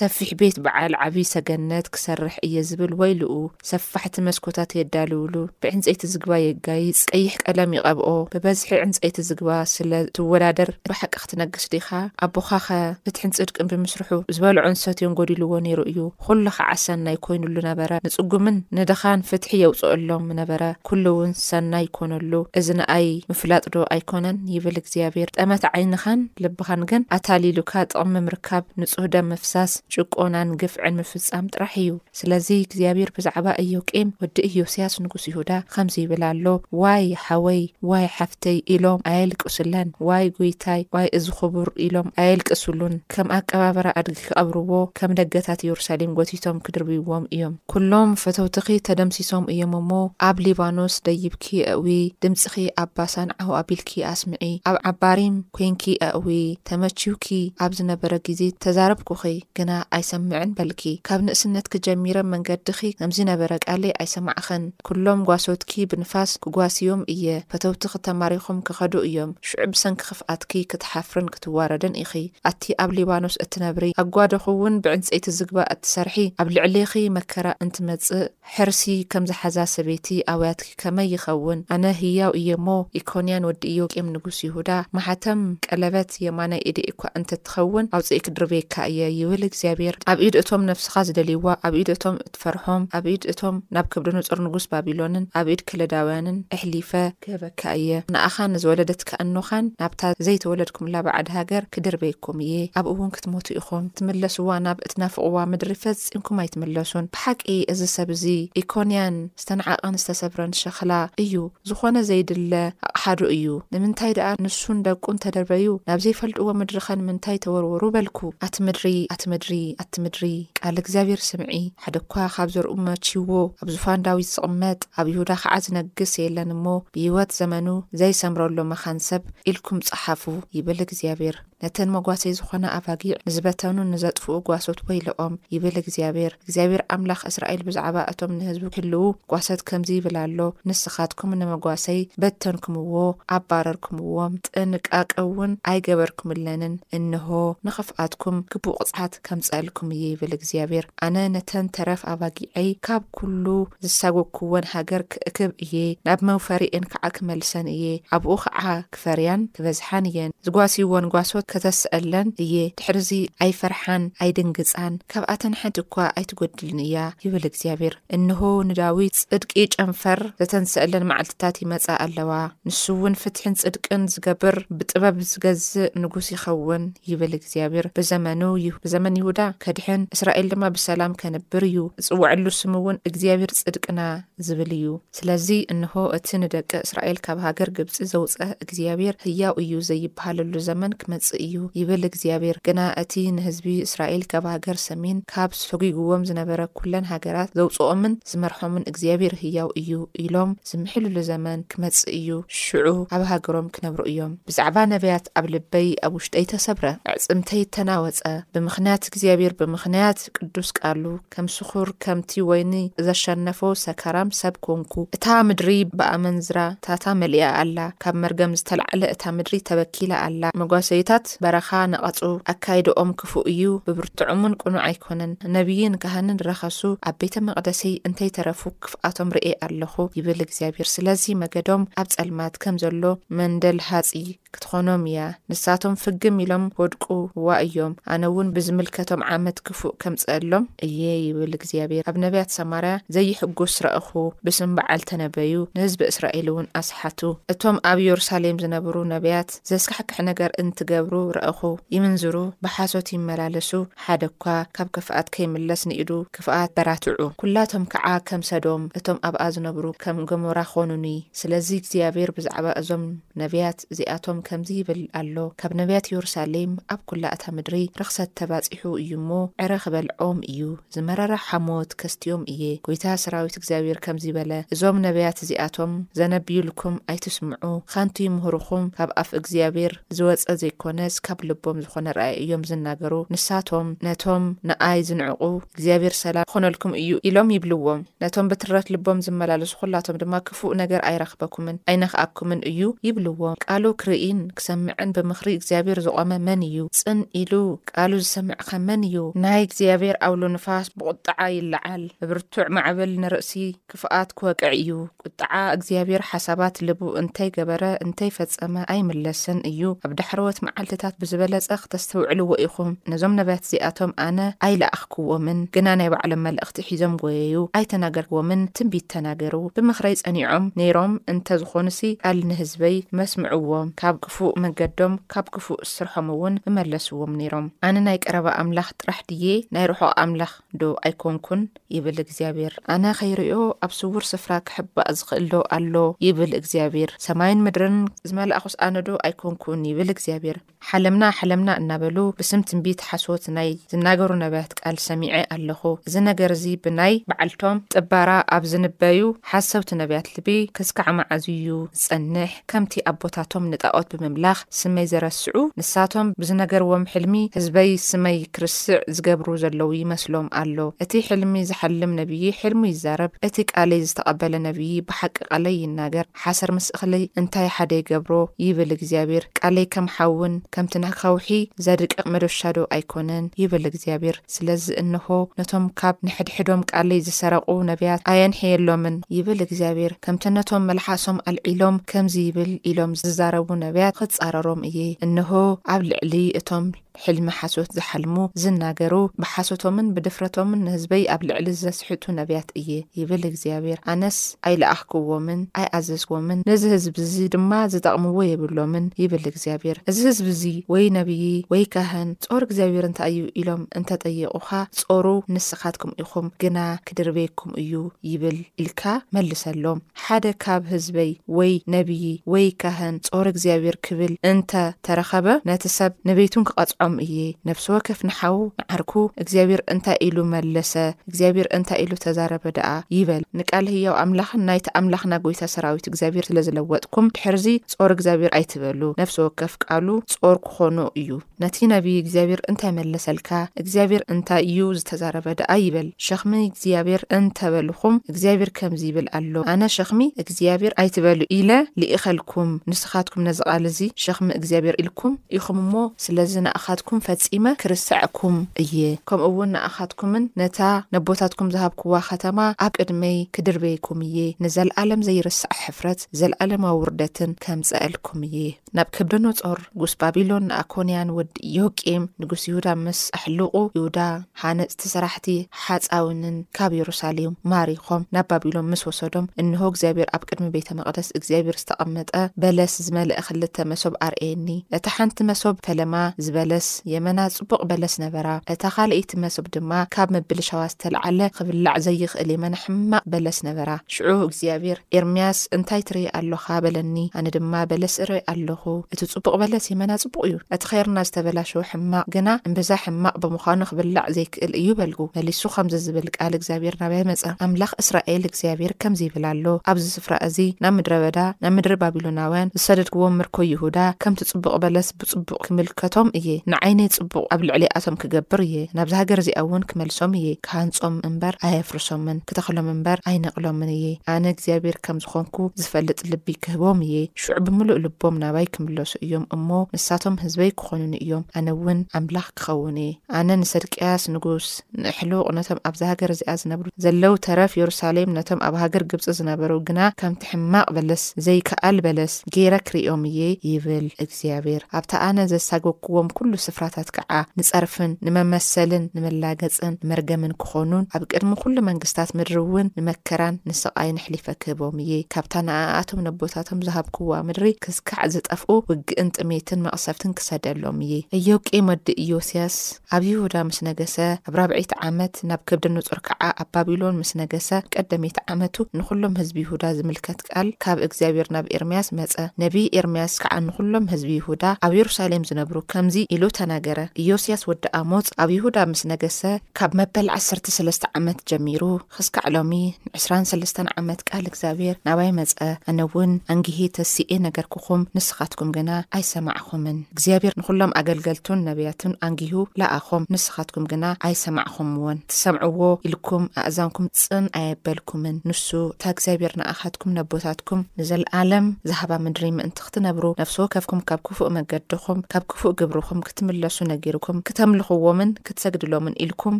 ሰፊሕ 0.00 0.30
ቤት 0.42 0.56
በዓል 0.66 0.92
ዓብይ 1.06 1.28
ሰገነት 1.34 1.86
ሰርሕ 2.04 2.34
እየ 2.46 2.56
ዝብል 2.68 2.92
ወይሉኡ 3.00 3.34
ሰፋሕቲ 3.70 4.14
መስኮታት 4.28 4.70
የዳልውሉ 4.78 5.34
ብዕንፀይቲ 5.62 6.02
ዝግባ 6.12 6.32
የጋይፅ 6.44 7.00
ቀይሕ 7.12 7.32
ቀለም 7.46 7.70
ይቐብኦ 7.76 8.08
ብበዝሒ 8.32 8.70
ዕንፀይቲ 8.86 9.16
ዝግባ 9.28 9.50
ስለትወዳደር 9.74 10.70
ባሓቂ 10.90 11.12
ክትነግስ 11.22 11.64
ዲካ 11.74 11.88
ኣቦካ 12.26 12.50
ኸፍትሕን 12.66 13.34
ፅድቅን 13.38 13.70
ብምስርሑ 13.72 14.10
ዝበልዖንሰትዮም 14.36 15.16
ጎዲልዎ 15.20 15.52
ነሩ 15.66 15.78
እዩ 15.92 15.98
ኩሉካዓ 16.26 16.70
ሰናይ 16.86 17.18
ኮይኑሉ 17.26 17.56
ነበረ 17.70 17.90
ንፅጉምን 18.06 18.56
ንድኻን 18.78 19.24
ፍትሒ 19.30 19.52
የውፅኦሎም 19.62 20.26
ነበረ 20.40 20.60
ኩሉ 20.90 21.04
ውን 21.18 21.32
ሰናይ 21.48 21.86
ይኮነሉ 21.90 22.32
እዚ 22.60 22.68
ንኣይ 22.80 23.08
ምፍላጥዶ 23.32 23.74
ኣይኮነን 23.96 24.40
ይብል 24.54 24.76
እግዚኣብሔር 24.82 25.30
ጠመት 25.38 25.62
ዓይንኻን 25.74 26.20
ልብኻን 26.44 26.82
ግን 26.92 27.04
ኣታሊሉካ 27.18 27.72
ጥቕሚ 27.90 28.14
ምርካብ 28.28 28.64
ንፁህ 28.82 29.06
ደ 29.16 29.24
ምፍሳስ 29.32 29.72
ጭቆናን 29.96 30.48
ግፍዕን 30.62 30.96
ምፍፃም 31.02 31.46
ጥራሕ 31.54 31.74
እዩ 31.82 31.91
ስለዚ 32.20 32.48
እግዚኣብሔር 32.64 33.10
ብዛዕባ 33.16 33.46
እዮ 33.62 33.72
ቄም 33.92 34.08
ወዲ 34.22 34.36
እዮስያስ 34.48 34.94
ንጉስ 35.04 35.24
ይሁዳ 35.30 35.50
ከምዘይብላ 35.74 36.24
ሎ 36.44 36.54
ዋይ 36.82 37.04
ሓወይ 37.24 37.60
ዋይ 37.90 38.06
ሓፍተይ 38.16 38.58
ኢሎም 38.74 39.00
ኣየልቅስለን 39.12 39.88
ዋይ 40.08 40.26
ጉይታይ 40.38 40.82
ዋይ 40.96 41.06
እዚኽቡር 41.18 41.68
ኢሎም 41.86 42.08
ኣየልቂሱሉን 42.24 42.94
ከም 43.14 43.28
ኣቀባበራ 43.38 43.86
ኣድጊ 44.00 44.18
ክቐብርዎ 44.28 44.70
ከም 45.00 45.14
ደገታት 45.20 45.60
የሩሳሌም 45.68 46.14
ጎቲቶም 46.20 46.58
ክድርብይዎም 46.66 47.26
እዮም 47.36 47.54
ኩሎም 47.74 48.10
ፈተውቲኺ 48.24 48.78
ተደምሲሶም 48.90 49.46
እዮም 49.54 49.72
እሞ 49.80 49.90
ኣብ 50.28 50.36
ሊባኖስ 50.46 50.96
ደይብኪ 51.08 51.46
ኣእዊ 51.74 51.96
ድምፅኺ 52.24 52.56
ኣባሳንዓው 52.84 53.52
ኣቢልኪ 53.60 53.90
ኣስምዒ 54.12 54.44
ኣብ 54.70 54.76
ዓባሪም 54.92 55.36
ኮንኪ 55.58 55.82
ኣእዊ 56.08 56.38
ተመችውኪ 56.68 57.26
ኣብ 57.64 57.72
ዝነበረ 57.80 58.12
ግዜ 58.28 58.40
ተዛረብኩኺ 58.64 59.22
ግና 59.58 59.70
ኣይሰምዕን 59.96 60.50
በልኪ 60.58 60.82
ካብ 61.08 61.20
ንእስነት 61.26 61.66
ክ 61.72 61.81
ጀሚረን 61.86 62.28
መንገዲኺ 62.34 62.78
ከምዝነበረ 63.00 63.52
ቃሊይ 63.66 63.92
ኣይሰማዕኸን 64.02 64.64
ኩሎም 64.88 65.20
ጓሶትኪ 65.28 65.72
ብንፋስ 65.90 66.32
ክጓስዮም 66.44 67.02
እየ 67.14 67.24
ፈተውቲ 67.52 67.82
ክተማሪኹም 67.94 68.58
ክኸዱ 68.68 68.94
እዮም 69.08 69.30
ሽዑ 69.48 69.64
ብሰንኪ 69.74 70.00
ክፍኣትኪ 70.10 70.52
ክትሓፍርን 70.72 71.28
ክትዋረደን 71.34 71.96
ኢኺ 72.02 72.12
ኣቲ 72.50 72.62
ኣብ 72.84 72.90
ሊባኖስ 72.98 73.36
እትነብሪ 73.44 73.86
ኣጓዶኹእውን 74.02 74.76
ብዕንፀይቲ 74.86 75.26
ዝግባእ 75.38 75.68
እትሰርሒ 75.74 76.16
ኣብ 76.42 76.48
ልዕሊኺ 76.56 76.94
መከራ 77.16 77.46
እንትመፅእ 77.66 78.24
ሕርሲ 78.54 78.82
ከም 79.14 79.26
ዝሓዛ 79.30 79.58
ሰበይቲ 79.74 80.08
ኣውያትኪ 80.34 80.70
ከመይ 80.82 81.08
ይኸውን 81.14 81.58
ኣነ 81.74 81.84
ህያው 82.00 82.32
እየ 82.40 82.48
እሞ 82.58 82.68
ኢኮንያን 83.00 83.46
ወዲ 83.48 83.62
እዮ 83.72 83.80
ቄም 83.94 84.06
ንጉስ 84.14 84.38
ይሁዳ 84.46 84.70
ማሓተም 84.96 85.42
ቀለበት 85.68 86.10
የማናይ 86.26 86.62
ኤደ 86.70 86.78
ኢኳ 86.92 87.02
እንተእትኸውን 87.18 87.86
ኣውፀኢ 87.98 88.20
ክድርቤካ 88.26 88.74
እየ 88.92 89.00
ይብል 89.20 89.42
እግዚኣብሄር 89.50 89.94
ኣብ 90.12 90.18
ኢድ 90.26 90.34
እቶም 90.42 90.62
ነፍስኻ 90.70 90.94
ዝደልይዋ 91.08 91.46
ኣብ 91.66 91.74
ኢድ 91.80 91.88
እቶም 91.94 92.16
እትፈርሖም 92.26 92.82
ኣብ 92.98 93.04
ኢድ 93.12 93.24
እቶም 93.32 93.56
ናብ 93.74 93.86
ከብደንጹር 93.92 94.38
ንጉስ 94.44 94.64
ባቢሎንን 94.72 95.24
ኣብ 95.40 95.46
ኢድ 95.54 95.60
ከለዳውያንን 95.68 96.36
ኣሕሊፈ 96.56 96.90
ገበካ 97.26 97.62
እየ 97.80 97.90
ንኣኻ 98.14 98.36
ንዝወለደት 98.54 99.00
ክኣኖኻን 99.08 99.66
ናብታ 99.80 100.02
ዘይተወለድኩምላ 100.28 100.96
በዓድ 101.08 101.28
ሃገር 101.36 101.64
ክደርበይኩም 101.74 102.38
እየ 102.46 102.54
ኣብኡእውን 102.80 103.12
ክትሞቱ 103.16 103.46
ኢኹን 103.60 103.84
እትምለስዋ 103.92 104.48
ናብ 104.66 104.80
እትናፍቕዋ 104.88 105.44
ምድሪ 105.52 105.74
ፈፂንኩም 105.84 106.40
ኣይትምለሱን 106.44 107.06
ብሓቂ 107.16 107.42
እዚ 107.74 107.80
ሰብእዚ 107.96 108.24
ኢኮንያን 108.62 109.16
ዝተነዓቐን 109.44 109.96
ዝተሰብረን 110.04 110.54
ሸኽላ 110.62 110.92
እዩ 111.24 111.36
ዝኾነ 111.70 111.96
ዘይድለ 112.10 112.52
ኣቕሓዱ 112.90 113.20
እዩ 113.36 113.46
ንምንታይ 113.76 114.12
ድኣ 114.20 114.28
ንሱን 114.46 114.80
ደቁን 114.88 115.22
ተደርበዩ 115.26 115.66
ናብ 115.90 116.02
ዘይፈልጥዎ 116.06 116.48
ምድሪ 116.62 116.76
ኸ 116.88 116.98
ንምንታይ 117.02 117.38
ተወርወሩ 117.46 117.84
በልኩ 117.96 118.18
ኣት 118.48 118.58
ምድሪ 118.68 118.94
ኣት 119.16 119.22
ምድሪ 119.34 119.50
ኣት 119.84 119.94
ምድሪ 120.04 120.22
ቃል 120.60 120.76
እግዚኣብሔር 120.84 121.22
ስምዑዩ 121.28 121.48
ሓደኳ 121.84 122.14
ኻብ 122.34 122.48
ዘርኡ 122.54 122.72
መችዎ 122.86 123.30
ኣብ 123.62 123.68
ዙፋን 123.74 124.02
ዳዊት 124.06 124.28
ዝቕመጥ 124.34 124.78
ኣብ 124.98 125.06
ይሁዳ 125.12 125.30
ከዓ 125.42 125.52
ዝነግስ 125.66 126.12
የለን 126.22 126.50
እሞ 126.56 126.64
ብህይወት 126.94 127.30
ዘመኑ 127.40 127.66
ዘይሰምረሎ 128.02 128.56
መኻን 128.72 129.00
ሰብ 129.08 129.22
ኢልኩም 129.52 129.80
ጸሓፉ 129.88 130.22
ይብል 130.58 130.78
እግዚኣብሔር 130.86 131.36
ነተን 131.64 131.90
መጓሰይ 131.94 132.32
ዝኾነ 132.38 132.64
ኣባጊዕ 132.76 133.14
ንዝበተኑ 133.26 133.76
ንዘጥፍኡ 133.90 134.28
ጓሶት 134.46 134.78
ወኢሎኦም 134.86 135.34
ይብል 135.54 135.74
እግዚኣብሔር 135.80 136.32
እግዚኣብሔር 136.44 136.82
ኣምላኽ 136.94 137.20
እስራኤል 137.30 137.60
ብዛዕባ 137.68 137.96
እቶም 138.12 138.32
ንህዝቢ 138.38 138.64
ክልው 138.76 139.04
ጓሶት 139.32 139.60
ከምዚ 139.70 139.88
ይብላሎ 139.98 140.38
ንስኻትኩም 140.68 141.34
ንመጓሰይ 141.40 142.00
በተንኩምዎ 142.22 142.94
ኣባረርኩምዎም 143.36 144.34
ጥንቃቅውን 144.54 145.52
ኣይገበርኩምለንን 145.72 146.74
እንሆ 146.98 147.28
ንኽፍኣትኩም 147.68 148.36
ክቡእ 148.54 148.76
ቅፅሓት 148.80 149.14
ከም 149.28 149.40
ፀልኩም 149.50 149.92
እየ 149.98 150.04
ይብል 150.14 150.34
እግዚኣብሔር 150.38 150.86
ኣነ 151.06 151.16
ነተን 151.36 151.66
ተረፍ 151.78 152.02
ኣባጊዐይ 152.14 152.68
ካብ 152.88 153.06
ኩሉ 153.20 153.46
ዝሳጎክዎን 153.86 154.68
ሃገር 154.74 155.04
ክእክብ 155.14 155.54
እየ 155.66 155.74
ናብ 156.08 156.20
መውፈሪእን 156.32 156.90
ከዓ 156.94 157.04
ክመልሰን 157.18 157.66
እየ 157.76 157.86
ኣብኡ 158.18 158.32
ከዓ 158.46 158.66
ክፈርያን 158.96 159.40
ክበዝሓን 159.56 160.04
እየን 160.12 160.36
ዝጓስይዎን 160.48 161.10
ጓሶት 161.16 161.48
ከተስአለን 161.52 162.28
እየ 162.44 162.54
ድሕርዚ 162.78 163.10
ኣይፈርሓን 163.44 164.02
ኣይድንግፃን 164.24 164.94
ካብኣተን 165.12 165.54
ሓንቲ 165.60 165.78
እኳ 165.84 165.96
ኣይትጎድልን 166.18 166.78
እያ 166.86 166.96
ይብል 167.24 167.44
እግዚኣብሔር 167.50 167.94
እንሆ 168.16 168.40
ንዳዊት 168.68 169.16
ፅድቂ 169.32 169.52
ጨንፈር 169.76 170.20
ዘተንስአለን 170.40 171.06
መዓልትታት 171.10 171.56
ይመፃ 171.64 171.86
ኣለዋ 172.04 172.30
ንስ 172.68 172.80
እውን 172.94 173.16
ፍትሕን 173.22 173.56
ፅድቅን 173.62 174.04
ዝገብር 174.14 174.58
ብጥበብ 174.78 175.18
ዝገዝእ 175.32 175.88
ንጉስ 176.04 176.28
ይኸውን 176.34 176.84
ይብል 177.10 177.34
እግዚኣብሔር 177.40 177.88
ብዘመኑ 177.98 178.42
እብዘመን 178.80 179.18
ይሁዳ 179.22 179.40
ከድሕን 179.64 180.02
እስራኤል 180.16 180.46
ድማ 180.54 180.64
ብሰላም 180.76 181.16
ከነብር 181.20 181.64
እዩ 181.70 181.78
ዝፅውዐሉ 182.06 182.44
ስሙ 182.60 182.72
እውን 182.82 182.98
እግዚኣብሔር 183.10 183.52
ፅድቅና 183.60 184.00
ዝብል 184.48 184.70
እዩ 184.78 184.86
ስለዚ 185.20 185.48
እንሆ 185.74 185.92
እቲ 186.16 186.26
ንደቂ 186.42 186.70
እስራኤል 186.86 187.18
ካብ 187.26 187.38
ሃገር 187.46 187.68
ግብፂ 187.78 187.96
ዘውፀአ 188.14 188.50
እግዚኣብሔር 188.66 189.14
ህያው 189.26 189.54
እዩ 189.64 189.72
ዘይበሃለሉ 189.90 190.52
ዘመን 190.70 190.94
ክመፅእዩ 191.02 191.40
እዩ 191.44 191.54
ይብል 191.80 192.02
እግዚኣብሔር 192.08 192.56
ግና 192.66 192.80
እቲ 193.02 193.12
ንህዝቢ 193.36 193.66
እስራኤል 193.86 194.22
ካብ 194.32 194.44
ሃገር 194.54 194.76
ሰሜን 194.88 195.18
ካብ 195.32 195.50
ዝሰጉግዎም 195.58 196.22
ዝነበረ 196.28 196.60
ኩለን 196.78 197.06
ሃገራት 197.12 197.50
ዘውፅኦምን 197.58 198.14
ዝመርሖምን 198.30 198.86
እግዚኣብሔር 198.90 199.34
ህያው 199.42 199.68
እዩ 199.80 199.90
ኢሎም 200.24 200.50
ዝምሕሉሉ 200.70 201.16
ዘመን 201.30 201.60
ክመጽ 201.74 201.98
እዩ 202.18 202.28
ሽዑ 202.60 202.88
ኣብ 203.16 203.22
ሃገሮም 203.32 203.68
ክነብሩ 203.76 204.02
እዮም 204.12 204.34
ብዛዕባ 204.50 204.76
ነቢያት 204.92 205.24
ኣብ 205.40 205.46
ልበይ 205.54 205.88
ኣብ 206.08 206.12
ውሽጢይ 206.18 206.46
ተሰብረ 206.52 206.86
ዕፅምተይ 207.16 207.62
ተናወፀ 207.76 208.22
ብምኽንያት 208.56 209.02
እግዚኣብሔር 209.12 209.54
ብምኽንያት 209.60 210.18
ቅዱስ 210.38 210.70
ቃሉ 210.80 211.04
ከም 211.34 211.46
ስኹር 211.56 211.88
ከምቲ 212.06 212.32
ወይኒ 212.50 212.74
ዘሸነፎ 213.08 213.60
ሰካራም 213.86 214.30
ሰብ 214.42 214.54
ኮንኩ 214.68 214.94
እታ 215.16 215.26
ምድሪ 215.50 215.70
ብኣመን 215.98 216.38
ዝራ 216.48 216.60
እታታ 216.76 217.04
መሊኣ 217.22 217.46
ኣላ 217.62 217.78
ካብ 218.02 218.14
መርገም 218.26 218.54
ዝተላዕለ 218.60 219.02
እታ 219.14 219.22
ምድሪ 219.38 219.58
ተበኪላ 219.68 220.12
ኣላ 220.26 220.42
መጓሰይታት 220.62 221.21
በረካ 221.44 221.68
ነቐፁ 221.92 222.20
ኣካይድኦም 222.52 223.10
ክፉእ 223.20 223.46
እዩ 223.52 223.64
ብብርትዑምን 223.86 224.56
ቁኑዕ 224.62 224.82
ኣይኮነን 224.88 225.32
ነብይን 225.56 225.94
ካህኒ 226.02 226.28
ንረኸሱ 226.38 226.80
ኣብ 227.10 227.16
ቤተ 227.22 227.34
መቕደሰይ 227.48 227.94
እንተይተረፉ 228.08 228.60
ክፍኣቶም 228.84 229.32
ርእ 229.38 229.56
ኣለኹ 229.66 229.94
ይብል 230.18 230.40
እግዚኣብሔር 230.46 230.90
ስለዚ 230.96 231.24
መገዶም 231.42 231.88
ኣብ 232.02 232.08
ጸልማት 232.16 232.56
ከም 232.64 232.78
ዘሎ 232.84 233.02
መንደልሃፅ 233.40 234.10
ክትኾኖም 234.54 235.02
እያ 235.10 235.20
ንሳቶም 235.50 235.94
ፍግም 236.02 236.36
ኢሎም 236.44 236.64
ወድቁ 236.80 237.04
ዋ 237.46 237.58
እዮም 237.66 237.92
ኣነ 238.14 238.22
እውን 238.32 238.48
ብዝምልከቶም 238.56 239.22
ዓመት 239.36 239.58
ክፉእ 239.66 239.92
ከምፀኣሎም 240.02 240.64
እየ 240.86 241.00
ይብል 241.26 241.52
እግዚኣብሄር 241.58 242.06
ኣብ 242.10 242.16
ነብያት 242.24 242.50
ሰማርያ 242.58 242.92
ዘይሕጉስ 243.16 243.74
ረአኹ 243.86 244.10
ብስምበዓል 244.46 245.02
ተነበዩ 245.10 245.54
ንህዝቢ 245.76 246.02
እስራኤል 246.12 246.48
እውን 246.52 246.68
ኣስሓቱ 246.80 247.20
እቶም 247.54 247.78
ኣብ 247.90 247.98
የሩሳሌም 248.08 248.60
ዝነብሩ 248.64 248.94
ነብያት 249.14 249.50
ዘስካሕክሕ 249.70 250.18
ነገር 250.30 250.50
እንትገብሩ 250.64 251.14
ረአኹ 251.38 251.60
ይምንዝሩ 251.96 252.36
ብሓሶት 252.66 253.08
ይመላለሱ 253.16 253.70
ሓደ 254.04 254.22
ኳ 254.44 254.58
ካብ 254.76 254.88
ክፍኣት 254.98 255.26
ከይምለስ 255.36 255.82
ንኢዱ 255.92 256.10
ክፍኣት 256.38 256.70
በራትዑ 256.76 257.18
ኵላቶም 257.42 257.84
ከዓ 257.92 258.06
ከም 258.28 258.42
ሰዶም 258.50 258.82
እቶም 259.00 259.18
ኣብኣ 259.30 259.42
ዝነብሩ 259.56 259.84
ከም 260.04 260.18
ጎሞራ 260.32 260.58
ኮኑኒ 260.74 261.06
ስለዚ 261.42 261.68
እግዚኣብሔር 261.80 262.30
ብዛዕባ 262.36 262.66
እዞም 262.82 263.04
ነብያት 263.40 263.78
እዚኣቶም 263.92 264.38
ከምዚ 264.48 264.70
ይብል 264.78 265.00
ኣሎ 265.20 265.36
ካብ 265.60 265.72
ነብያት 265.80 266.06
የሩሳሌም 266.12 266.72
ኣብ 266.94 267.00
ኩላ 267.10 267.24
እታ 267.36 267.44
ምድሪ 267.56 267.76
ረኽሰት 268.00 268.30
ተባጺሑ 268.38 268.82
እዩ 269.02 269.10
እሞ 269.20 269.30
ዕረ 269.64 269.72
ኺበልዖም 269.84 270.38
እዩ 270.50 270.60
ዝመረራ 270.94 271.32
ሓሞት 271.46 271.90
ከስትዮም 272.00 272.42
እየ 272.52 272.62
ጐይታ 272.86 273.04
ሰራዊት 273.24 273.56
እግዚኣብሔር 273.60 273.98
ከምዚ 274.06 274.26
በለ 274.36 274.52
እዞም 274.76 274.98
ነብያት 275.06 275.38
እዚኣቶም 275.46 275.92
ዘነብዩልኩም 276.20 276.96
ኣይትስምዑ 277.14 277.72
ካንቲ 277.94 278.18
ምህርኹም 278.36 278.86
ካብ 278.98 279.12
ኣፍ 279.22 279.30
እግዚኣብሔር 279.40 279.94
ዝወፀ 280.18 280.46
ዘይኮነስ 280.62 281.16
ካብ 281.28 281.38
ልቦም 281.48 281.78
ዝኾነ 281.86 282.06
ረኣየ 282.18 282.36
እዮም 282.44 282.64
ዝናገሩ 282.72 283.14
ንሳቶም 283.34 283.88
ነቶም 284.08 284.44
ንኣይ 284.70 285.00
ዝንዕቑ 285.10 285.40
እግዚኣብሔር 285.76 286.16
ሰላም 286.22 286.46
ክኮነልኩም 286.50 286.94
እዩ 287.02 287.12
ኢሎም 287.30 287.50
ይብልዎም 287.56 288.02
ነቶም 288.24 288.48
ብትረት 288.52 288.86
ልቦም 288.96 289.18
ዝመላለሱ 289.28 289.72
ኩላቶም 289.84 290.18
ድማ 290.24 290.34
ክፉእ 290.48 290.74
ነገር 290.82 291.00
ኣይረኽበኩምን 291.10 291.78
ኣይነኽኣኩምን 291.92 292.60
እዩ 292.72 292.80
ይብልዎም 293.06 293.58
ቃሉ 293.66 293.84
ክርኢ 294.00 294.22
ክሰምዐን 294.58 295.10
ብምኽሪ 295.16 295.48
እግዚኣብሄር 295.58 295.98
ዝቆመ 296.06 296.30
መን 296.46 296.60
እዩ 296.68 296.76
ፅን 297.00 297.18
ኢሉ 297.40 297.52
ቃሉ 297.92 298.12
ዝሰምዕካ 298.26 298.70
መን 298.88 299.02
እዩ 299.08 299.16
ናይ 299.44 299.60
እግዚኣብሔር 299.66 300.16
ኣውሉ 300.28 300.42
ንፋስ 300.54 300.86
ብቁጣዓ 301.00 301.40
ይለዓል 301.56 302.04
እብርቱዕ 302.26 302.66
ማዕብል 302.76 303.12
ንርእሲ 303.24 303.52
ክፍኣት 303.92 304.30
ክወቅዕ 304.40 304.70
እዩ 304.80 304.88
ቁጣዓ 305.24 305.52
እግዚኣብሔር 305.76 306.24
ሓሳባት 306.30 306.76
ልቡ 306.88 307.00
እንተይ 307.22 307.50
ገበረ 307.56 307.84
እንተይ 308.06 308.30
ፈፀመ 308.38 308.74
ኣይምለስን 308.94 309.58
እዩ 309.70 309.82
ኣብ 310.08 310.12
ዳሕረወት 310.20 310.58
መዓልትታት 310.68 311.14
ብዝበለፀ 311.22 311.68
ክተስተውዕልዎ 311.84 312.50
ኢኹም 312.66 312.92
ነዞም 313.12 313.36
ነባያት 313.40 313.64
እዚኣቶም 313.68 314.14
ኣነ 314.26 314.38
ኣይለኣኽክዎምን 314.68 315.60
ግና 315.76 315.88
ናይ 316.00 316.10
ባዕሎም 316.14 316.44
መልእኽቲ 316.48 316.78
ሒዞም 316.90 317.14
ጎየዩ 317.22 317.58
ኣይተናገርክዎምን 317.78 318.62
ትንቢት 318.78 319.06
ተናገሩ 319.14 319.54
ብምኽረይ 319.76 320.16
ፀኒዖም 320.24 320.64
ነይሮም 320.80 321.12
እንተዝኾኑሲ 321.34 322.00
ቃል 322.24 322.38
ንህዝበይ 322.50 322.96
መስምዕዎም 323.20 323.88
ካብ 324.00 324.16
ክፉእ 324.24 324.52
መንገዶም 324.62 325.14
ካብ 325.32 325.46
ክፉእ 325.54 325.78
ዝስርሖም 325.88 326.26
እውን 326.34 326.54
ብመለስዎም 326.64 327.32
ነይሮም 327.40 327.66
ኣነ 327.88 327.96
ናይ 328.06 328.18
ቀረባ 328.24 328.46
ኣምላኽ 328.62 328.88
ጥራሕ 329.00 329.18
ድየ 329.30 329.44
ናይ 329.74 329.84
ርሑቕ 329.90 330.12
ኣምላኽ 330.22 330.52
ዶ 330.80 330.90
ኣይኮንኩን 331.08 331.62
ይብል 331.94 332.18
እግዚኣብሄር 332.24 332.74
ኣነ 332.94 333.04
ከይርዮ 333.18 333.54
ኣብ 333.86 333.92
ስውር 334.00 334.24
ስፍራ 334.32 334.52
ክሕባእ 334.68 335.08
ዝኽእል 335.20 335.46
ዶ 335.54 335.62
ኣሎ 335.76 335.94
ይብል 336.26 336.52
እግዚኣብሄር 336.60 337.10
ሰማይን 337.26 337.62
ምድርን 337.66 337.98
ዝመላኣኹስ 338.28 338.76
ኣነዶ 338.88 339.08
ኣይኮንኩን 339.28 339.82
ይብል 339.90 340.10
እግዚኣብሄር 340.14 340.58
ሓለምና 340.90 341.24
ሓለምና 341.38 341.70
እናበሉ 341.80 342.16
ብስምትንቢት 342.38 343.00
ሓሶት 343.08 343.44
ናይ 343.56 343.68
ዝናገሩ 343.92 344.30
ነብያት 344.44 344.72
ቃል 344.80 344.96
ሰሚዐ 345.08 345.34
ኣለኹ 345.56 345.82
እዚ 346.08 346.14
ነገር 346.30 346.52
ዚ 346.62 346.74
ብናይ 346.84 347.14
በዓልቶም 347.30 347.80
ጥባራ 347.94 348.30
ኣብ 348.56 348.64
ዝንበዩ 348.72 349.20
ሓሰውቲ 349.50 349.90
ነብያት 350.02 350.26
ልቢ 350.38 350.48
ክዝከዓመዓዝዩ 350.78 351.68
ዝፀንሕ 352.02 352.52
ከምቲ 352.72 352.92
ኣብ 353.10 353.18
ቦታቶም 353.24 353.64
ንጣቀት 353.74 354.10
ብምምላኽ 354.20 354.58
ስመይ 354.78 355.06
ዘረስዑ 355.12 355.56
ንሳቶም 355.80 356.28
ብዝነገርዎም 356.40 357.04
ሕልሚ 357.12 357.34
ህዝበይ 357.56 357.90
ስመይ 358.08 358.38
ክርስዕ 358.56 358.98
ዝገብሩ 359.16 359.48
ዘለዉ 359.62 359.90
ይመስሎም 360.00 360.46
ኣሎ 360.60 360.78
እቲ 361.04 361.12
ሕልሚ 361.28 361.54
ዝሓልም 361.70 362.12
ነብዪ 362.20 362.42
ሕልሚ 362.60 362.82
ይዛረብ 362.92 363.32
እቲ 363.48 363.56
ቃለይ 363.72 364.00
ዝተቐበለ 364.08 364.54
ነቢዪ 364.68 364.92
ብሓቂ 365.08 365.36
ቃለይ 365.50 365.76
ይናገር 365.84 366.26
ሓሰር 366.42 366.70
ምስእኽሊ 366.76 367.14
እንታይ 367.42 367.68
ሓደ 367.76 367.92
ይገብሮ 368.00 368.32
ይብል 368.66 368.90
እግዚኣብሔር 368.98 369.44
ቃለይ 369.60 369.86
ከም 369.96 370.08
ሓውን 370.16 370.54
ከምቲ 370.76 370.94
ናከውሒ 371.04 371.48
ዘድቀቅ 371.86 372.24
መደሻዶ 372.34 372.78
ኣይኮነን 372.96 373.46
ይብል 373.62 373.84
እግዚኣብሔር 373.92 374.36
ስለዚ 374.56 374.86
እንሆ 375.04 375.26
ነቶም 375.60 375.86
ካብ 376.00 376.16
ንሕድሕዶም 376.28 376.82
ቃለይ 376.92 377.20
ዝሰረቑ 377.28 377.68
ነብያት 377.90 378.20
ኣየንሕየሎምን 378.34 379.16
ይብል 379.36 379.58
እግዚኣብሔር 379.66 380.12
ከምቲ 380.24 380.44
ነቶም 380.58 380.86
መላሓሶም 380.90 381.38
ኣልዒሎም 381.50 381.96
ከምዚ 382.10 382.34
ይብል 382.48 382.70
ኢሎም 382.90 383.12
ዝዛረቡ 383.22 383.68
ነብያ 383.84 384.01
ክትጻረሮም 384.18 384.80
እየ 384.88 384.98
እንሆ 385.24 385.50
ኣብ 385.92 386.00
ልዕሊ 386.10 386.34
እቶም 386.58 386.84
ሕልሚ 387.24 387.50
ሓሶት 387.58 387.90
ዝሓልሙ 387.96 388.36
ዝናገሩ 388.62 389.14
ብሓሶቶምን 389.42 390.06
ብድፍረቶምን 390.14 390.80
ንህዝበይ 390.86 391.24
ኣብ 391.34 391.42
ልዕሊ 391.48 391.66
ዘስሕቱ 391.82 392.24
ነብያት 392.38 392.68
እየ 392.80 392.90
ይብል 393.18 393.42
እግዚኣብሄር 393.48 393.98
ኣነስ 394.12 394.38
ኣይለኣኽክዎምን 394.68 395.60
ኣይኣዘዝዎምን 395.80 396.60
ነዚ 396.70 396.82
ህዝቢ 396.94 397.16
እዚ 397.26 397.34
ድማ 397.54 397.70
ዝጠቕምዎ 397.92 398.38
የብሎምን 398.48 399.06
ይብል 399.22 399.44
እግዚኣብሔር 399.52 399.98
እዚ 400.12 400.18
ህዝቢእዚ 400.30 400.62
ወይ 400.94 401.04
ነብይ 401.18 401.44
ወይ 401.74 401.84
ካህን 401.94 402.30
ጾር 402.46 402.62
እግዚኣብሔር 402.68 403.06
እንታይ 403.10 403.34
እዩ 403.36 403.44
ኢሎም 403.62 403.84
እንተጠይቑካ 404.00 404.70
ጾሩ 405.02 405.26
ንስኻትኩም 405.56 406.14
ኢኹም 406.24 406.48
ግና 406.64 406.78
ክድርቤኩም 407.10 407.72
እዩ 407.84 407.94
ይብል 408.32 408.58
ኢልካ 408.84 409.02
መልሰሎም 409.36 410.02
ሓደ 410.24 410.44
ካብ 410.66 410.82
ህዝበይ 410.94 411.32
ወይ 411.60 411.72
ነብይ 411.96 412.26
ወይ 412.54 412.66
ካህን 412.84 413.16
ጾሩ 413.32 413.46
እግዚኣብሔር 413.54 413.96
ክብል 414.08 414.34
እንተተረኸበ 414.52 415.46
ነቲ 415.72 415.82
ሰብ 416.00 416.12
ንቤቱን 416.30 416.66
ክቀፅዖም 416.70 417.11
እየ 417.24 417.38
ነብሲ 417.68 417.84
ወከፍ 417.94 418.20
ንሓው 418.28 418.56
መዓርኩ 418.78 419.12
እግዚኣብሔር 419.42 419.80
እንታይ 419.94 420.16
ኢሉ 420.26 420.36
መለሰ 420.52 420.92
እግዚኣብሔር 421.30 421.66
እንታይ 421.78 421.98
ኢሉ 422.04 422.12
ተዛረበ 422.24 422.64
ድኣ 422.76 422.88
ይበል 423.16 423.42
ንቃል 423.58 423.86
ህያዊ 423.94 424.14
ኣምላኽን 424.22 424.62
ናይቲ 424.68 424.86
ኣምላኽና 425.00 425.32
ጎይታ 425.44 425.62
ሰራዊት 425.74 426.06
እግዚኣብሔር 426.10 426.44
ስለ 426.50 426.58
ዝለወጥኩም 426.66 427.26
ድሕርዚ 427.36 427.66
ፆር 427.96 428.12
እግዚኣብሔር 428.16 428.52
ኣይትበሉ 428.58 429.00
ነብሲ 429.20 429.36
ወከፍ 429.46 429.72
ቃሉ 429.84 430.08
ፆር 430.36 430.56
ክኾኑ 430.66 430.98
እዩ 431.22 431.30
ነቲ 431.64 431.76
ነብይ 431.94 432.16
እግዚኣብሔር 432.22 432.62
እንታይ 432.72 432.92
መለሰልካ 433.00 433.50
እግዚኣብሔር 433.82 434.22
እንታይ 434.34 434.62
እዩ 434.70 434.80
ዝተዛረበ 435.00 435.46
ድኣ 435.60 435.70
ይበል 435.84 436.08
ሸኽሚ 436.28 436.52
እግዚኣብሔር 436.70 437.22
እንተበልኹም 437.38 438.16
እግዚኣብሔር 438.32 438.70
ከምዚ 438.80 439.02
ይብል 439.10 439.28
ኣሎ 439.40 439.54
ኣነ 439.74 439.82
ሸኽሚ 439.98 440.20
እግዚኣብሔር 440.44 440.92
ኣይትበሉ 441.02 441.40
ኢለ 441.60 441.70
ሊኢኸልኩም 442.00 442.72
ንስኻትኩም 442.90 443.44
ነዝቃል 443.48 443.84
እዚ 443.92 444.00
ሸኽሚ 444.24 444.48
እግዚኣብር 444.60 444.94
ኢልኩም 445.02 445.34
ኢኹም 445.58 445.78
ሞ 445.92 446.02
ስለዝናእ 446.24 446.78
ኩም 447.08 447.20
ፈፂመ 447.26 447.66
ክርሳዕኩም 447.82 448.56
እየ 448.82 448.96
ከምኡውን 449.28 449.70
ንኣካትኩምን 449.76 450.44
ነታ 450.60 450.78
ነቦታትኩም 451.14 451.68
ዝሃብክዋ 451.74 452.16
ከተማ 452.28 452.58
ኣብ 452.84 452.92
ቅድመይ 453.02 453.36
ክድርበይኩም 453.56 454.20
እየ 454.28 454.38
ንዘለዓለም 454.64 455.22
ዘይርስዕ 455.28 455.70
ሕፍረት 455.84 456.20
ዘለዓለማዊ 456.40 456.96
ውርደትን 457.02 457.52
ከምፀኣልኩም 457.64 458.40
እየ 458.48 458.56
ናብ 458.96 459.08
ከብኖ 459.16 459.44
ፆር 459.60 459.80
ጉስ 460.00 460.12
ባቢሎን 460.22 460.64
ንኣኮንያን 460.70 461.32
ወዲ 461.38 461.54
ዮቂም 461.78 462.24
ንጉስ 462.42 462.62
ይሁዳ 462.70 462.88
ምስ 463.04 463.20
ኣሕልቑ 463.38 463.74
ይሁዳ 463.98 464.18
ሓነፅቲ 464.62 465.02
ስራሕቲ 465.14 465.48
ሓፃውንን 465.84 466.56
ካብ 466.78 466.92
የሩሳሌም 467.00 467.56
ማሪኾም 467.74 468.26
ናብ 468.36 468.46
ባቢሎን 468.52 468.88
ምስ 468.94 469.02
ወሰዶም 469.10 469.48
እንሆ 469.64 469.80
እግዚኣብሔር 469.92 470.28
ኣብ 470.38 470.42
ቅድሚ 470.50 470.66
ቤተ 470.76 470.88
መቅደስ 471.00 471.30
እግዚኣብሔር 471.40 471.78
ዝተቐመጠ 471.82 472.30
በለስ 472.64 472.94
ዝመልአ 473.06 473.40
ክልተ 473.48 473.76
መሶብ 473.92 474.14
ኣርእየኒ 474.28 474.68
እቲ 474.98 475.06
ሓንቲ 475.16 475.38
መሶብ 475.50 475.74
ፈለማ 475.86 476.14
ዝበለ 476.44 476.72
የመና 477.12 477.40
ፅቡቅ 477.56 477.80
በለስ 477.90 478.14
ነበራ 478.24 478.48
እታ 478.72 478.84
ካልእቲ 478.94 479.32
መሶብ 479.44 479.66
ድማ 479.74 479.92
ካብ 480.14 480.28
መብሊ 480.36 480.60
ሸዋ 480.68 480.82
ስተለዓለ 480.92 481.40
ክብላዕ 481.56 481.94
ዘይኽእል 482.06 482.50
የመና 482.54 482.74
ሕማቅ 482.84 483.22
በለስ 483.32 483.58
ነበራ 483.68 483.90
ሽዑ 484.14 484.32
እግዚኣብሄር 484.48 484.98
ኤርምያስ 485.18 485.58
እንታይ 485.78 486.02
ትርኢ 486.08 486.24
ኣሎካ 486.40 486.66
በለኒ 486.86 487.16
ኣነ 487.40 487.46
ድማ 487.56 487.72
በለስ 487.90 488.16
ርኢ 488.30 488.40
ኣለኹ 488.52 488.84
እቲ 489.14 489.20
ፅቡቕ 489.34 489.54
በለስ 489.62 489.86
የመና 489.92 490.12
ፅቡቅ 490.24 490.42
እዩ 490.48 490.56
እቲ 490.76 490.82
ኼይርና 490.92 491.18
ዝተበላሸዉ 491.30 491.82
ሕማቅ 491.90 492.24
ግና 492.36 492.48
ምብዛ 492.70 492.90
ሕማቕ 493.04 493.34
ብምዃኑ 493.44 493.80
ክብላዕ 493.90 494.26
ዘይክእል 494.38 494.74
እዩ 494.82 494.88
በልጉ 495.00 495.18
መሊሱ 495.38 495.62
ከምዚ 495.76 495.96
ዝብል 496.06 496.28
ቃል 496.36 496.52
እግዚኣብሔርናባይመፀ 496.60 497.42
ኣምላኽ 497.66 497.92
እስራኤል 498.04 498.42
እግዚኣብሄር 498.50 498.94
ከምዝ 499.04 499.22
ይብል 499.26 499.46
ኣሎ 499.52 499.66
ኣብዚ 499.92 500.06
ስፍራ 500.16 500.34
እዚ 500.48 500.58
ናብ 500.84 500.94
ምድሪ 500.98 501.16
ወዳ 501.26 501.38
ናብ 501.64 501.72
ምድሪ 501.78 501.94
ባቢሎናውያን 502.04 502.72
ዝሰደድግዎም 502.78 503.36
ምርኮ 503.40 503.56
ይሁዳ 503.72 503.98
ከምቲ 504.24 504.40
ፅቡቕ 504.52 504.74
በለስ 504.84 505.10
ብፅቡቕ 505.20 505.50
ክምልከቶም 505.68 506.28
እየ 506.40 506.48
ንዓይነይ 506.72 507.08
ፅቡቕ 507.14 507.32
ኣብ 507.54 507.60
ልዕሊ 507.68 507.84
ኣቶም 507.98 508.14
ክገብር 508.22 508.60
እየ 508.66 508.74
ናብዝ 508.96 509.12
ሃገር 509.20 509.38
እዚኣ 509.42 509.56
እውን 509.62 509.82
ክመልሶም 509.88 510.32
እየ 510.38 510.48
ክሃንጾም 510.66 511.14
እምበር 511.28 511.54
ኣየፍርሶምን 511.68 512.38
ክተኽሎም 512.48 512.86
እምበር 512.92 513.18
ኣይነቕሎምን 513.30 513.90
እየ 513.96 514.04
ኣነ 514.34 514.44
እግዚኣብሔር 514.54 514.96
ከም 515.06 515.18
ዝኾንኩ 515.24 515.56
ዝፈልጥ 515.80 516.18
ልቢ 516.32 516.46
ክህቦም 516.64 517.00
እየ 517.06 517.16
ሽዑ 517.44 517.56
ብምሉእ 517.66 517.98
ልቦም 518.04 518.36
ናባይ 518.44 518.66
ክምለሱ 518.76 519.12
እዮም 519.26 519.44
እሞ 519.56 519.68
ንሳቶም 519.96 520.36
ህዝበይ 520.44 520.70
ክኾኑኒ 520.82 521.12
እዮም 521.24 521.44
ኣነ 521.60 521.68
እውን 521.76 522.00
ኣምላኽ 522.20 522.48
ክኸውን 522.60 522.96
እየ 523.04 523.12
ኣነ 523.40 523.48
ንሰድቅያስ 523.64 524.24
ንጉስ 524.36 524.68
ንኣሕሉቕ 525.02 525.44
ነቶም 525.58 525.80
ኣብዝ 525.90 526.02
ሃገር 526.12 526.32
እዚኣ 526.36 526.54
ዝነብሩ 526.62 526.86
ዘለው 527.06 527.36
ተረፍ 527.48 527.74
የሩሳሌም 527.82 528.32
ነቶም 528.38 528.62
ኣብ 528.68 528.76
ሃገር 528.84 529.04
ግብፂ 529.12 529.26
ዝነበሩ 529.40 529.72
ግና 529.90 530.00
ከምቲሕማቕ 530.22 530.86
በለስ 530.98 531.24
ዘይከኣል 531.48 531.98
በለስ 532.08 532.32
ገይረ 532.56 532.74
ክርዮም 532.88 533.24
እየ 533.32 533.42
ይብል 533.72 534.08
እግዚኣብሔር 534.26 534.82
ኣብታ 534.98 535.12
ኣነ 535.28 535.38
ዘሳገግዎም 535.54 536.28
ኩሉ 536.38 536.52
ስፍራታት 536.66 537.08
ከዓ 537.16 537.32
ንፀርፍን 537.60 538.12
ንመመሰልን 538.26 539.04
ንመላገፅን 539.16 539.94
ንመርገምን 540.02 540.52
ክኾኑን 540.64 541.06
ኣብ 541.16 541.22
ቅድሚ 541.32 541.50
ኩሉ 541.62 541.76
መንግስታት 541.90 542.30
ምድሪ 542.38 542.56
እውን 542.64 542.88
ንመከራን 542.98 543.56
ንስቓይን 543.68 544.18
ሕሊፈ 544.24 544.46
ክህቦም 544.62 544.96
እየ 545.04 545.12
ካብታ 545.34 545.52
ንኣኣቶም 545.68 546.22
ነብቦታቶም 546.26 546.80
ዝሃብክዋ 546.88 547.30
ምድሪ 547.48 547.66
ክስካዕ 547.86 548.26
ዝጠፍኡ 548.34 548.68
ውግእን 548.90 549.32
ጥሜትን 549.38 549.82
መቕሰብትን 549.86 550.34
ክሰደሎም 550.40 550.98
እየ 551.06 551.14
እዮው 551.38 551.60
ቂመዲ 551.68 552.06
እዮስያስ 552.24 552.76
ኣብ 553.16 553.22
ይሁዳ 553.30 553.56
ምስ 553.68 553.78
ነገሰ 553.88 554.16
ኣብ 554.48 554.54
ራብዒይቲ 554.60 554.92
ዓመት 555.08 555.34
ናብ 555.50 555.60
ክብዲ 555.70 555.84
ንጹር 555.96 556.20
ከዓ 556.28 556.42
ኣብ 556.62 556.68
ባቢሎን 556.76 557.18
ምስ 557.22 557.32
ነገሰ 557.42 557.68
ብቀደሜይቲ 557.88 558.38
ዓመቱ 558.54 558.76
ንኹሎም 558.98 559.34
ህዝቢ 559.42 559.58
ይሁዳ 559.66 559.84
ዝምልከት 559.98 560.38
ቃል 560.50 560.68
ካብ 560.84 560.98
እግዚኣብሔር 561.08 561.48
ናብ 561.56 561.66
ኤርምያስ 561.78 562.08
መፀ 562.18 562.34
ነብ 562.64 562.74
ኤርምያስ 563.00 563.34
ከዓ 563.44 563.54
ንኹሎም 563.68 564.06
ህዝቢ 564.14 564.30
ይሁዳ 564.40 564.64
ኣብ 564.86 564.92
የሩሳሌም 565.00 565.46
ዝነብሩ 565.50 565.76
ከምዚ 565.92 566.16
ኢሉ 566.34 566.42
ተናገረ 566.58 566.98
እዮስያስ 567.22 567.62
ወዲ 567.70 567.84
ኣሞፅ 568.00 568.26
ኣብ 568.42 568.50
ይሁዳ 568.56 568.76
ምስ 568.90 569.02
ነገሰ 569.12 569.40
ካብ 569.78 569.92
መበል 569.98 570.26
13 570.46 571.06
ዓመት 571.18 571.38
ጀሚሩ 571.50 571.82
ክስካዕሎሚ 572.14 572.72
ን23 573.16 573.80
ዓመት 574.00 574.20
ቃል 574.28 574.44
እግዚኣብሔር 574.50 574.96
ናባይ 575.08 575.30
መፀ 575.38 575.54
ኣነ 575.90 575.98
እውን 576.08 576.32
ኣንግሂ 576.54 576.78
ተሲኢ 576.98 577.36
ነገርክኹም 577.46 578.02
ንስኻትኩም 578.16 578.70
ግና 578.76 578.90
ኣይሰማዕኹምን 579.18 579.98
እግዚኣብሔር 580.16 580.54
ንኹሎም 580.60 580.94
ኣገልገልቱን 581.00 581.62
ነቢያቱን 581.68 582.14
ኣንግሁ 582.28 582.62
ላኣኹም 582.82 583.26
ንስኻትኩም 583.34 583.86
ግና 583.92 584.04
ኣይሰማዕኹምውን 584.30 585.20
ትሰምዕዎ 585.32 585.80
ኢልኩም 586.08 586.44
ኣእዛንኩም 586.64 587.08
ፅን 587.24 587.46
ኣየበልኩምን 587.60 588.36
ንሱ 588.50 588.68
እታ 588.96 589.02
እግዚኣብሔር 589.16 589.54
ንኣኻትኩም 589.62 590.14
ነቦታትኩም 590.18 590.80
ንዘለኣለም 591.00 591.66
ዝሃባ 591.90 592.12
ምድሪ 592.26 592.44
ምእንቲ 592.58 592.78
ክትነብሩ 592.86 593.24
ናብ 593.40 593.50
ሰወከፍኩም 593.56 594.00
ካብ 594.08 594.20
ክፉእ 594.26 594.50
መገዲኹም 594.58 595.18
ካብ 595.32 595.44
ክፉእ 595.52 595.74
ግብርኹም 595.80 596.20
ክም 596.26 596.41
ምለሱ 596.46 596.76
ነገርኩም 596.92 597.38
ክተምልኽዎምን 597.48 598.30
ክትሰግድሎምን 598.46 599.16
ኢልኩም 599.24 599.56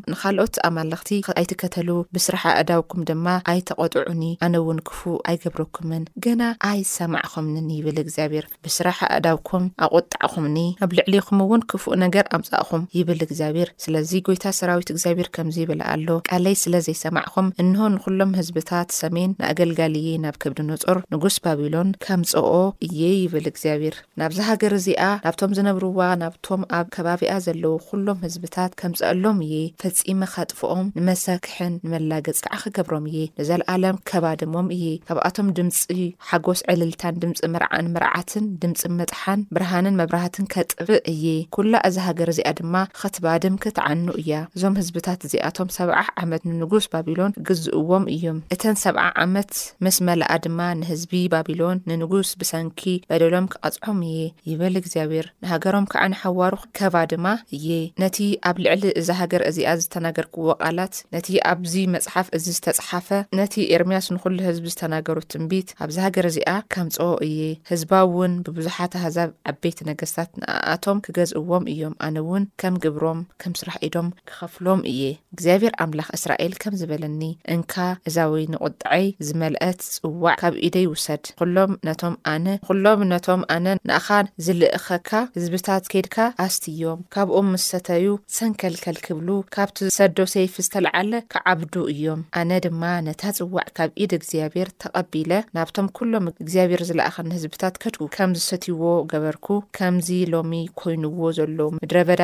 ንካልኦት 0.13 0.55
ኣማለኽቲ 0.69 1.11
ኣይትከተሉ 1.41 1.89
ብስራሕ 2.15 2.45
ኣእዳውኩም 2.61 3.03
ድማ 3.09 3.27
ኣይተቆጥዑኒ 3.53 4.23
ኣነ 4.47 4.55
ውን 4.69 4.79
ክፉእ 4.89 5.19
ኣይገብረኩምን 5.31 6.05
ገና 6.25 6.43
ኣይ 6.71 6.81
ሰማዕኹምኒን 6.97 7.69
ይብል 7.77 7.99
እግዚኣብሔር 8.05 8.47
ብስራሕ 8.67 8.99
ኣእዳውኩም 9.17 9.65
ኣቆጣዕኹምኒ 9.87 10.59
ኣብ 10.87 10.91
ልዕሊኹምእውን 10.99 11.65
ክፉእ 11.73 11.97
ነገር 12.05 12.25
ኣምፃቕኹም 12.39 12.85
ይብል 12.99 13.21
እግዚኣብሔር 13.29 13.69
ስለዚ 13.85 14.13
ጎይታ 14.29 14.45
ሰራዊት 14.61 14.89
እግዚኣብሔር 14.95 15.31
ከምዚ 15.37 15.57
ይብላ 15.65 15.83
ኣሎ 15.95 16.09
ቀለይ 16.31 16.57
ስለ 16.63 16.75
ዘይሰማዕኹም 16.89 17.49
እንሆ 17.65 17.81
ንኩሎም 17.95 18.33
ህዝብታት 18.41 18.89
ሰሜን 19.01 19.31
ንኣገልጋልዪ 19.41 20.07
ናብ 20.25 20.35
ከብዲ 20.43 20.59
ነፆር 20.71 20.99
ንጉስ 21.13 21.37
ባቢሎን 21.45 21.89
ከምፅኦ 22.05 22.49
እየ 22.89 23.01
ይብል 23.23 23.47
እግዚኣብሔር 23.53 23.97
ናብዚ 24.21 24.39
ሃገር 24.51 24.73
እዚኣ 24.81 25.03
ናብቶም 25.27 25.53
ዝነብርዋ 25.57 25.99
ናብቶም 26.23 26.63
ኣብ 26.79 26.87
ከባቢኣ 26.95 27.33
ዘለዉ 27.45 27.73
ኩሎም 27.89 28.19
ህዝብታት 28.27 28.73
ከምፅኣሎም 28.81 29.39
እየ 29.47 29.57
ፈጺሚ 29.83 30.21
ከጥፍኦም 30.35 30.87
ንመሰክሕን 30.99 31.73
ንመላገፅ 31.85 32.39
ከዓ 32.45 32.57
ክገብሮም 32.65 33.07
እየ 33.13 33.19
ንዘለኣለም 33.41 33.97
ከባድሞም 34.11 34.69
እየ 34.77 34.85
ካብኣቶም 35.09 35.49
ድምፂ 35.59 35.81
ሓጎስ 36.29 36.61
ዕልልታን 36.75 37.19
ድምፂ 37.25 37.41
ምርዓን 37.57 37.87
ምርዓትን 37.97 38.47
ድምፂ 38.63 38.81
ምጥሓን 39.01 39.43
ብርሃንን 39.57 39.99
መብራህትን 40.01 40.47
ከጥብእ 40.55 41.03
እየ 41.15 41.27
ኩላ 41.57 41.75
እዚ 41.89 41.97
ሃገር 42.07 42.29
እዚኣ 42.35 42.49
ድማ 42.61 42.75
ክትባድም 43.01 43.59
ክትዓኑ 43.65 44.05
እያ 44.23 44.33
እዞም 44.57 44.79
ህዝብታት 44.83 45.21
እዚኣቶም 45.29 45.71
ሰብዓ 45.79 45.99
ዓመት 46.25 46.43
ንንጉስ 46.51 46.87
ባቢሎን 46.97 47.37
ግዝእዎም 47.51 48.07
እዮም 48.17 48.41
እተን 48.57 48.77
ሰብዓ 48.85 49.07
ዓመት 49.27 49.53
ምስ 49.85 49.97
መልኣ 50.11 50.31
ድማ 50.47 50.59
ንህዝቢ 50.81 51.15
ባቢሎን 51.37 51.83
ንንጉስ 51.93 52.29
ብሰንኪ 52.41 52.83
በደሎም 53.11 53.47
ክቐጽዖም 53.55 54.01
እየ 54.11 54.21
ይብል 54.53 54.75
እግዚኣብሔር 54.83 55.29
ንሃገሮም 55.45 55.89
ከዓ 55.95 56.05
ንሓዋሩ 56.15 56.53
ከባ 56.79 56.95
ድማ 57.11 57.27
እየ 57.57 57.69
ነቲ 58.03 58.17
ኣብ 58.49 58.57
ልዕሊ 58.65 58.83
እዛ 59.01 59.09
ሃገር 59.21 59.43
እዚኣ 59.49 59.69
ዝተናገርክዎቓላት 59.83 60.95
ነቲ 61.15 61.29
ኣብዚ 61.53 61.73
መፅሓፍ 61.95 62.27
እዚ 62.37 62.45
ዝተፀሓፈ 62.57 63.09
ነቲ 63.41 63.55
ኤርምያስ 63.77 64.07
ንኩሉ 64.15 64.37
ህዝቢ 64.49 64.65
ዝተናገሩ 64.75 65.17
ትንቢት 65.33 65.69
ኣብዚ 65.85 65.97
ሃገር 66.07 66.27
እዚኣ 66.31 66.51
ከምፅ 66.75 66.97
እየ 67.27 67.41
ህዝባ 67.71 67.93
እውን 68.09 68.35
ብብዙሓት 68.47 68.93
ኣህዛብ 69.01 69.31
ዓበይቲ 69.53 69.79
ነገስታት 69.91 70.31
ንኣኣቶም 70.41 71.03
ክገዝእዎም 71.07 71.67
እዮም 71.75 71.95
ኣነ 72.07 72.17
እውን 72.25 72.45
ከም 72.63 72.75
ግብሮም 72.87 73.21
ከም 73.45 73.55
ስራሕ 73.61 73.77
ኢዶም 73.89 74.09
ክኸፍሎም 74.31 74.83
እየ 74.93 75.03
እግዚኣብሔር 75.37 75.75
ኣምላኽ 75.85 76.09
እስራኤል 76.19 76.55
ከም 76.65 76.77
ዝበለኒ 76.83 77.23
እንካ 77.57 77.75
እዛወይ 78.09 78.45
ንቁጥዐይ 78.55 79.07
ዝመልአት 79.29 79.79
ፅዋዕ 80.01 80.35
ካብ 80.43 80.55
ኢ 80.67 80.71
ደይ 80.77 80.87
ውሰድ 80.95 81.25
ኩሎም 81.43 81.73
ነቶም 81.91 82.17
ኣነ 82.35 82.47
ኩሎም 82.69 83.01
ነቶም 83.15 83.43
ኣነ 83.57 83.67
ንኣኻ 83.89 84.09
ዝልእኸካ 84.47 85.11
ህዝብታት 85.37 85.85
ከይድካ 85.93 86.19
ኣስትእዮም 86.47 87.01
ካብኦም 87.15 87.47
ምስ 87.53 87.65
ሰተዩ 87.73 88.07
ሰንከልከል 88.37 88.97
ክብሉ 89.05 89.29
ካብቲ 89.55 89.79
ዝሰዶ 89.89 90.17
ሰይፊ 90.35 90.55
ዝተለዓለ 90.67 91.13
ክዓብዱ 91.33 91.75
እዮም 91.93 92.21
ኣነ 92.41 92.51
ድማ 92.65 92.83
ነታ 93.07 93.23
ፅዋዕ 93.37 93.65
ካብ 93.77 93.91
ኢድ 94.05 94.13
እግዚኣብሔር 94.19 94.69
ተቐቢለ 94.83 95.33
ናብቶም 95.57 95.89
ኩሎም 95.97 96.27
እግዚኣብሔር 96.43 96.83
ዝለኣኸን 96.89 97.33
ህዝብታት 97.37 97.75
ከድጉ 97.83 98.01
ከም 98.17 98.31
ዝሰትይዎ 98.39 98.83
ገበርኩ 99.13 99.49
ከምዚ 99.79 100.09
ሎሚ 100.33 100.53
ኮይኑዎ 100.81 101.21
ዘሎ 101.39 101.59
ምድረበዳ 101.77 102.23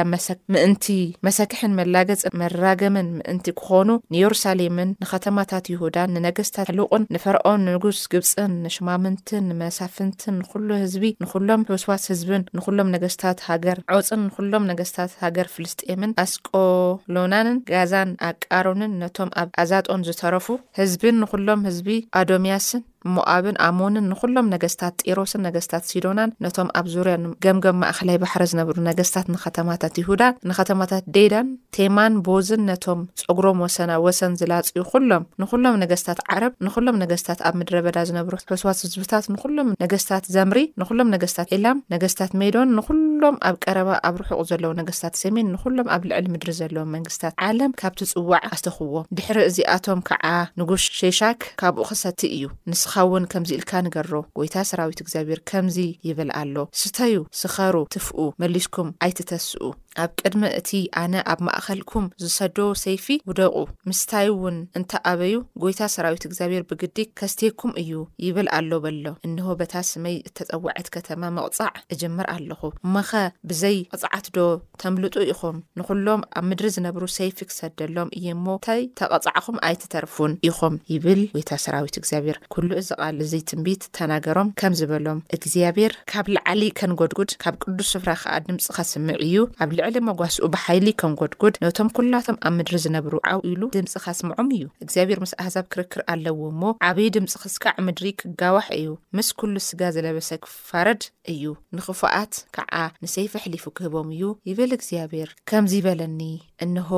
ምእንቲ 0.54 0.86
መሰክሕን 1.28 1.76
መላገፅን 1.80 2.36
መራገምን 2.42 3.08
ምእንቲ 3.18 3.46
ክኾኑ 3.60 3.88
ንየሩሳሌምን 4.14 4.90
ንከተማታት 5.04 5.64
ይሁዳን 5.74 6.12
ንነገስታት 6.16 6.68
ሕሉቅን 6.72 7.06
ንፈርኦን 7.16 7.62
ንንጉስ 7.68 8.00
ግብፅን 8.14 8.52
ንሽማምንትን 8.66 9.44
ንመሳፍንትን 9.52 10.34
ንኩሉ 10.42 10.68
ህዝቢ 10.84 11.04
ንኩሎም 11.22 11.64
ሑስዋስ 11.74 12.04
ህዝብን 12.14 12.44
ንኩሎም 12.58 12.90
ነገስታት 12.96 13.38
ሃገር 13.50 13.78
ፅ 14.07 14.07
ንኩሎም 14.24 14.64
ነገስታት 14.70 15.12
ሃገር 15.22 15.48
ፍልስጥኤምን 15.54 16.12
ኣስቆሎናንን 16.24 17.58
ጋዛን 17.70 18.12
ኣቃሮንን 18.30 18.94
ነቶም 19.02 19.30
ኣብ 19.42 19.50
ኣዛጦን 19.62 20.04
ዝተረፉ 20.08 20.46
ህዝብን 20.80 21.18
ንኩሎም 21.22 21.64
ህዝቢ 21.68 21.88
ኣዶምያስን 22.20 22.82
እሞኣብን 23.06 23.56
ኣሞንን 23.66 24.04
ንኹሎም 24.12 24.46
ነገስታት 24.54 24.94
ጢሮስን 25.08 25.42
ነገስታት 25.48 25.84
ሲዶናን 25.90 26.30
ነቶም 26.44 26.68
ኣብ 26.78 26.86
ዙርያን 26.94 27.24
ገምገም 27.44 27.76
ማእኸላይ 27.82 28.16
ባሕረ 28.22 28.42
ዝነብሩ 28.50 28.74
ነገስታት 28.88 29.26
ንኸተማታት 29.34 29.94
ይሁዳን 30.02 30.34
ንኸተማታት 30.50 31.04
ዴዳን 31.16 31.48
ቴማን 31.76 32.14
ቦዝን 32.28 32.62
ነቶም 32.70 33.00
ፀጉሮም 33.22 33.60
ወሰና 33.64 33.92
ወሰን 34.06 34.34
ዝላፅዩ 34.40 34.82
ኩሎም 34.92 35.24
ንኹሎም 35.42 35.78
ነገስታት 35.82 36.20
ዓረብ 36.34 36.52
ንኹሎም 36.66 36.98
ነገስታት 37.04 37.40
ኣብ 37.48 37.54
ምድረ 37.60 37.76
በዳ 37.86 37.98
ዝነብሩ 38.10 38.34
ሕስዋት 38.54 38.78
ህዝብታት 38.86 39.24
ንኹሎም 39.34 39.70
ነገስታት 39.84 40.24
ዘምሪ 40.36 40.58
ንኹሎም 40.82 41.08
ነገስታት 41.14 41.48
ኤላም 41.56 41.78
ነገስታት 41.96 42.32
ሜዶን 42.42 42.70
ንኹሎም 42.78 43.38
ኣብ 43.48 43.56
ቀረባ 43.66 43.90
ኣብ 44.08 44.14
ርሑቕ 44.22 44.40
ዘለዉ 44.50 44.70
ነገስታት 44.80 45.14
ሰሜን 45.22 45.48
ንኹሎም 45.54 45.88
ኣብ 45.96 46.02
ልዕሊ 46.10 46.26
ምድሪ 46.34 46.50
ዘለዎ 46.60 46.84
መንግስትታት 46.96 47.34
ዓለም 47.48 47.72
ካብቲ 47.80 48.00
ፅዋዕ 48.12 48.42
ኣስተኽብዎም 48.56 49.06
ድሕሪ 49.16 49.38
እዚኣቶም 49.50 50.02
ከዓ 50.10 50.26
ንጉሽ 50.60 50.86
ሸሻክ 51.00 51.40
ካብኡ 51.62 51.84
ክሰቲ 51.90 52.20
እዩንስ 52.36 52.82
ኻውን 52.92 53.24
ከምዚ 53.32 53.50
ኢልካ 53.58 53.72
ንገሮ 53.86 54.12
ጐይታ 54.36 54.54
ሰራዊት 54.70 55.00
እግዚኣብሔር 55.02 55.40
ከምዚ 55.50 55.76
ይብል 56.08 56.30
ኣሎ 56.40 56.56
ስተዩ 56.80 57.16
ስኸሩ 57.40 57.76
ትፍኡ 57.94 58.18
መሊስኩም 58.42 58.88
ኣይትተስኡ 59.04 59.62
ኣብ 60.02 60.10
ቅድሚ 60.20 60.42
እቲ 60.58 60.70
ኣነ 61.02 61.14
ኣብ 61.32 61.38
ማእከልኩም 61.46 62.04
ዝሰደ 62.22 62.56
ሰይፊ 62.82 63.06
ውደቑ 63.28 63.54
ምስታይ 63.88 64.26
እውን 64.32 64.56
እንተኣበዩ 64.78 65.32
ጎይታ 65.62 65.80
ሰራዊት 65.94 66.24
እግዚኣብሔር 66.28 66.62
ብግዲ 66.70 66.98
ከስትኩም 67.18 67.72
እዩ 67.82 67.90
ይብል 68.24 68.48
ኣሎ 68.58 68.70
በሎ 68.84 69.06
እንሆ 69.28 69.54
በታ 69.60 69.74
ስመይ 69.90 70.16
እተፀዋዐት 70.28 70.88
ከተማ 70.96 71.22
መቕፃዕ 71.38 71.72
እጅምር 71.94 72.28
ኣለኹ 72.34 72.60
ሞኸ 72.96 73.10
ብዘይ 73.50 73.78
ቅፃዓትዶ 73.98 74.38
ተምልጡ 74.82 75.16
ኢኹም 75.32 75.58
ንኹሎም 75.80 76.22
ኣብ 76.40 76.44
ምድሪ 76.50 76.70
ዝነብሩ 76.76 77.04
ሰይፊ 77.16 77.38
ክሰደሎም 77.50 78.12
እዮ 78.20 78.28
እሞ 78.36 78.46
እንታይ 78.60 78.80
ተቐፃዕኹም 79.00 79.58
ኣይትተርፉን 79.70 80.32
ኢኹም 80.50 80.76
ይብል 80.92 81.20
ጎይታ 81.34 81.50
ሰራዊት 81.64 81.96
እግዚኣብሔር 82.02 82.38
ኩሉ 82.56 82.70
እዚ 82.82 82.88
ቃል 83.00 83.18
ዚ 83.32 83.42
ትንቢት 83.52 83.82
ተናገሮም 84.00 84.48
ከም 84.62 84.72
ዝበሎም 84.82 85.20
እግዚኣብሔር 85.38 85.92
ካብ 86.14 86.26
ላዓሊ 86.36 86.62
ከንጎድጉድ 86.78 87.30
ካብ 87.44 87.54
ቅዱስ 87.64 87.90
ስፍራ 87.96 88.10
ከዓ 88.22 88.36
ድምፂ 88.46 88.64
ከስምዑ 88.78 89.20
እዩ 89.28 89.36
ኣብ 89.64 89.70
መጓስኡ 90.08 90.46
ብሓይሊ 90.54 90.86
ከም 91.00 91.12
ጎድጉድ 91.20 91.54
ነቶም 91.64 91.88
ኩላቶም 91.96 92.36
ኣብ 92.46 92.52
ምድሪ 92.58 92.74
ዝነብሩ 92.84 93.12
ዓብኢሉ 93.32 93.60
ድምፂ 93.76 93.92
ካስምዖም 94.04 94.48
እዩ 94.56 94.64
እግዚኣብሔር 94.84 95.18
ምስ 95.24 95.32
ኣህዛብ 95.44 95.66
ክርክር 95.72 96.00
ኣለዎ 96.12 96.40
እሞ 96.52 96.62
ዓበይ 96.88 97.08
ድምፂ 97.16 97.32
ክስካዕ 97.42 97.74
ምድሪ 97.86 98.04
ክጋዋሕ 98.20 98.66
እዩ 98.78 98.88
ምስ 99.18 99.28
ኩሉ 99.40 99.54
ስጋ 99.68 99.80
ዘለበሰ 99.96 100.28
ክፋረድ 100.44 101.02
እዩ 101.34 101.42
ንኽፉኣት 101.78 102.34
ከዓ 102.56 102.74
ንሰይፊ 103.04 103.32
ሕሊፉ 103.44 103.64
ክህቦም 103.78 104.10
እዩ 104.16 104.22
ይብል 104.50 104.72
እግዚኣብሔር 104.78 105.30
ከምዝበለኒ 105.50 106.20
እንሆ 106.66 106.90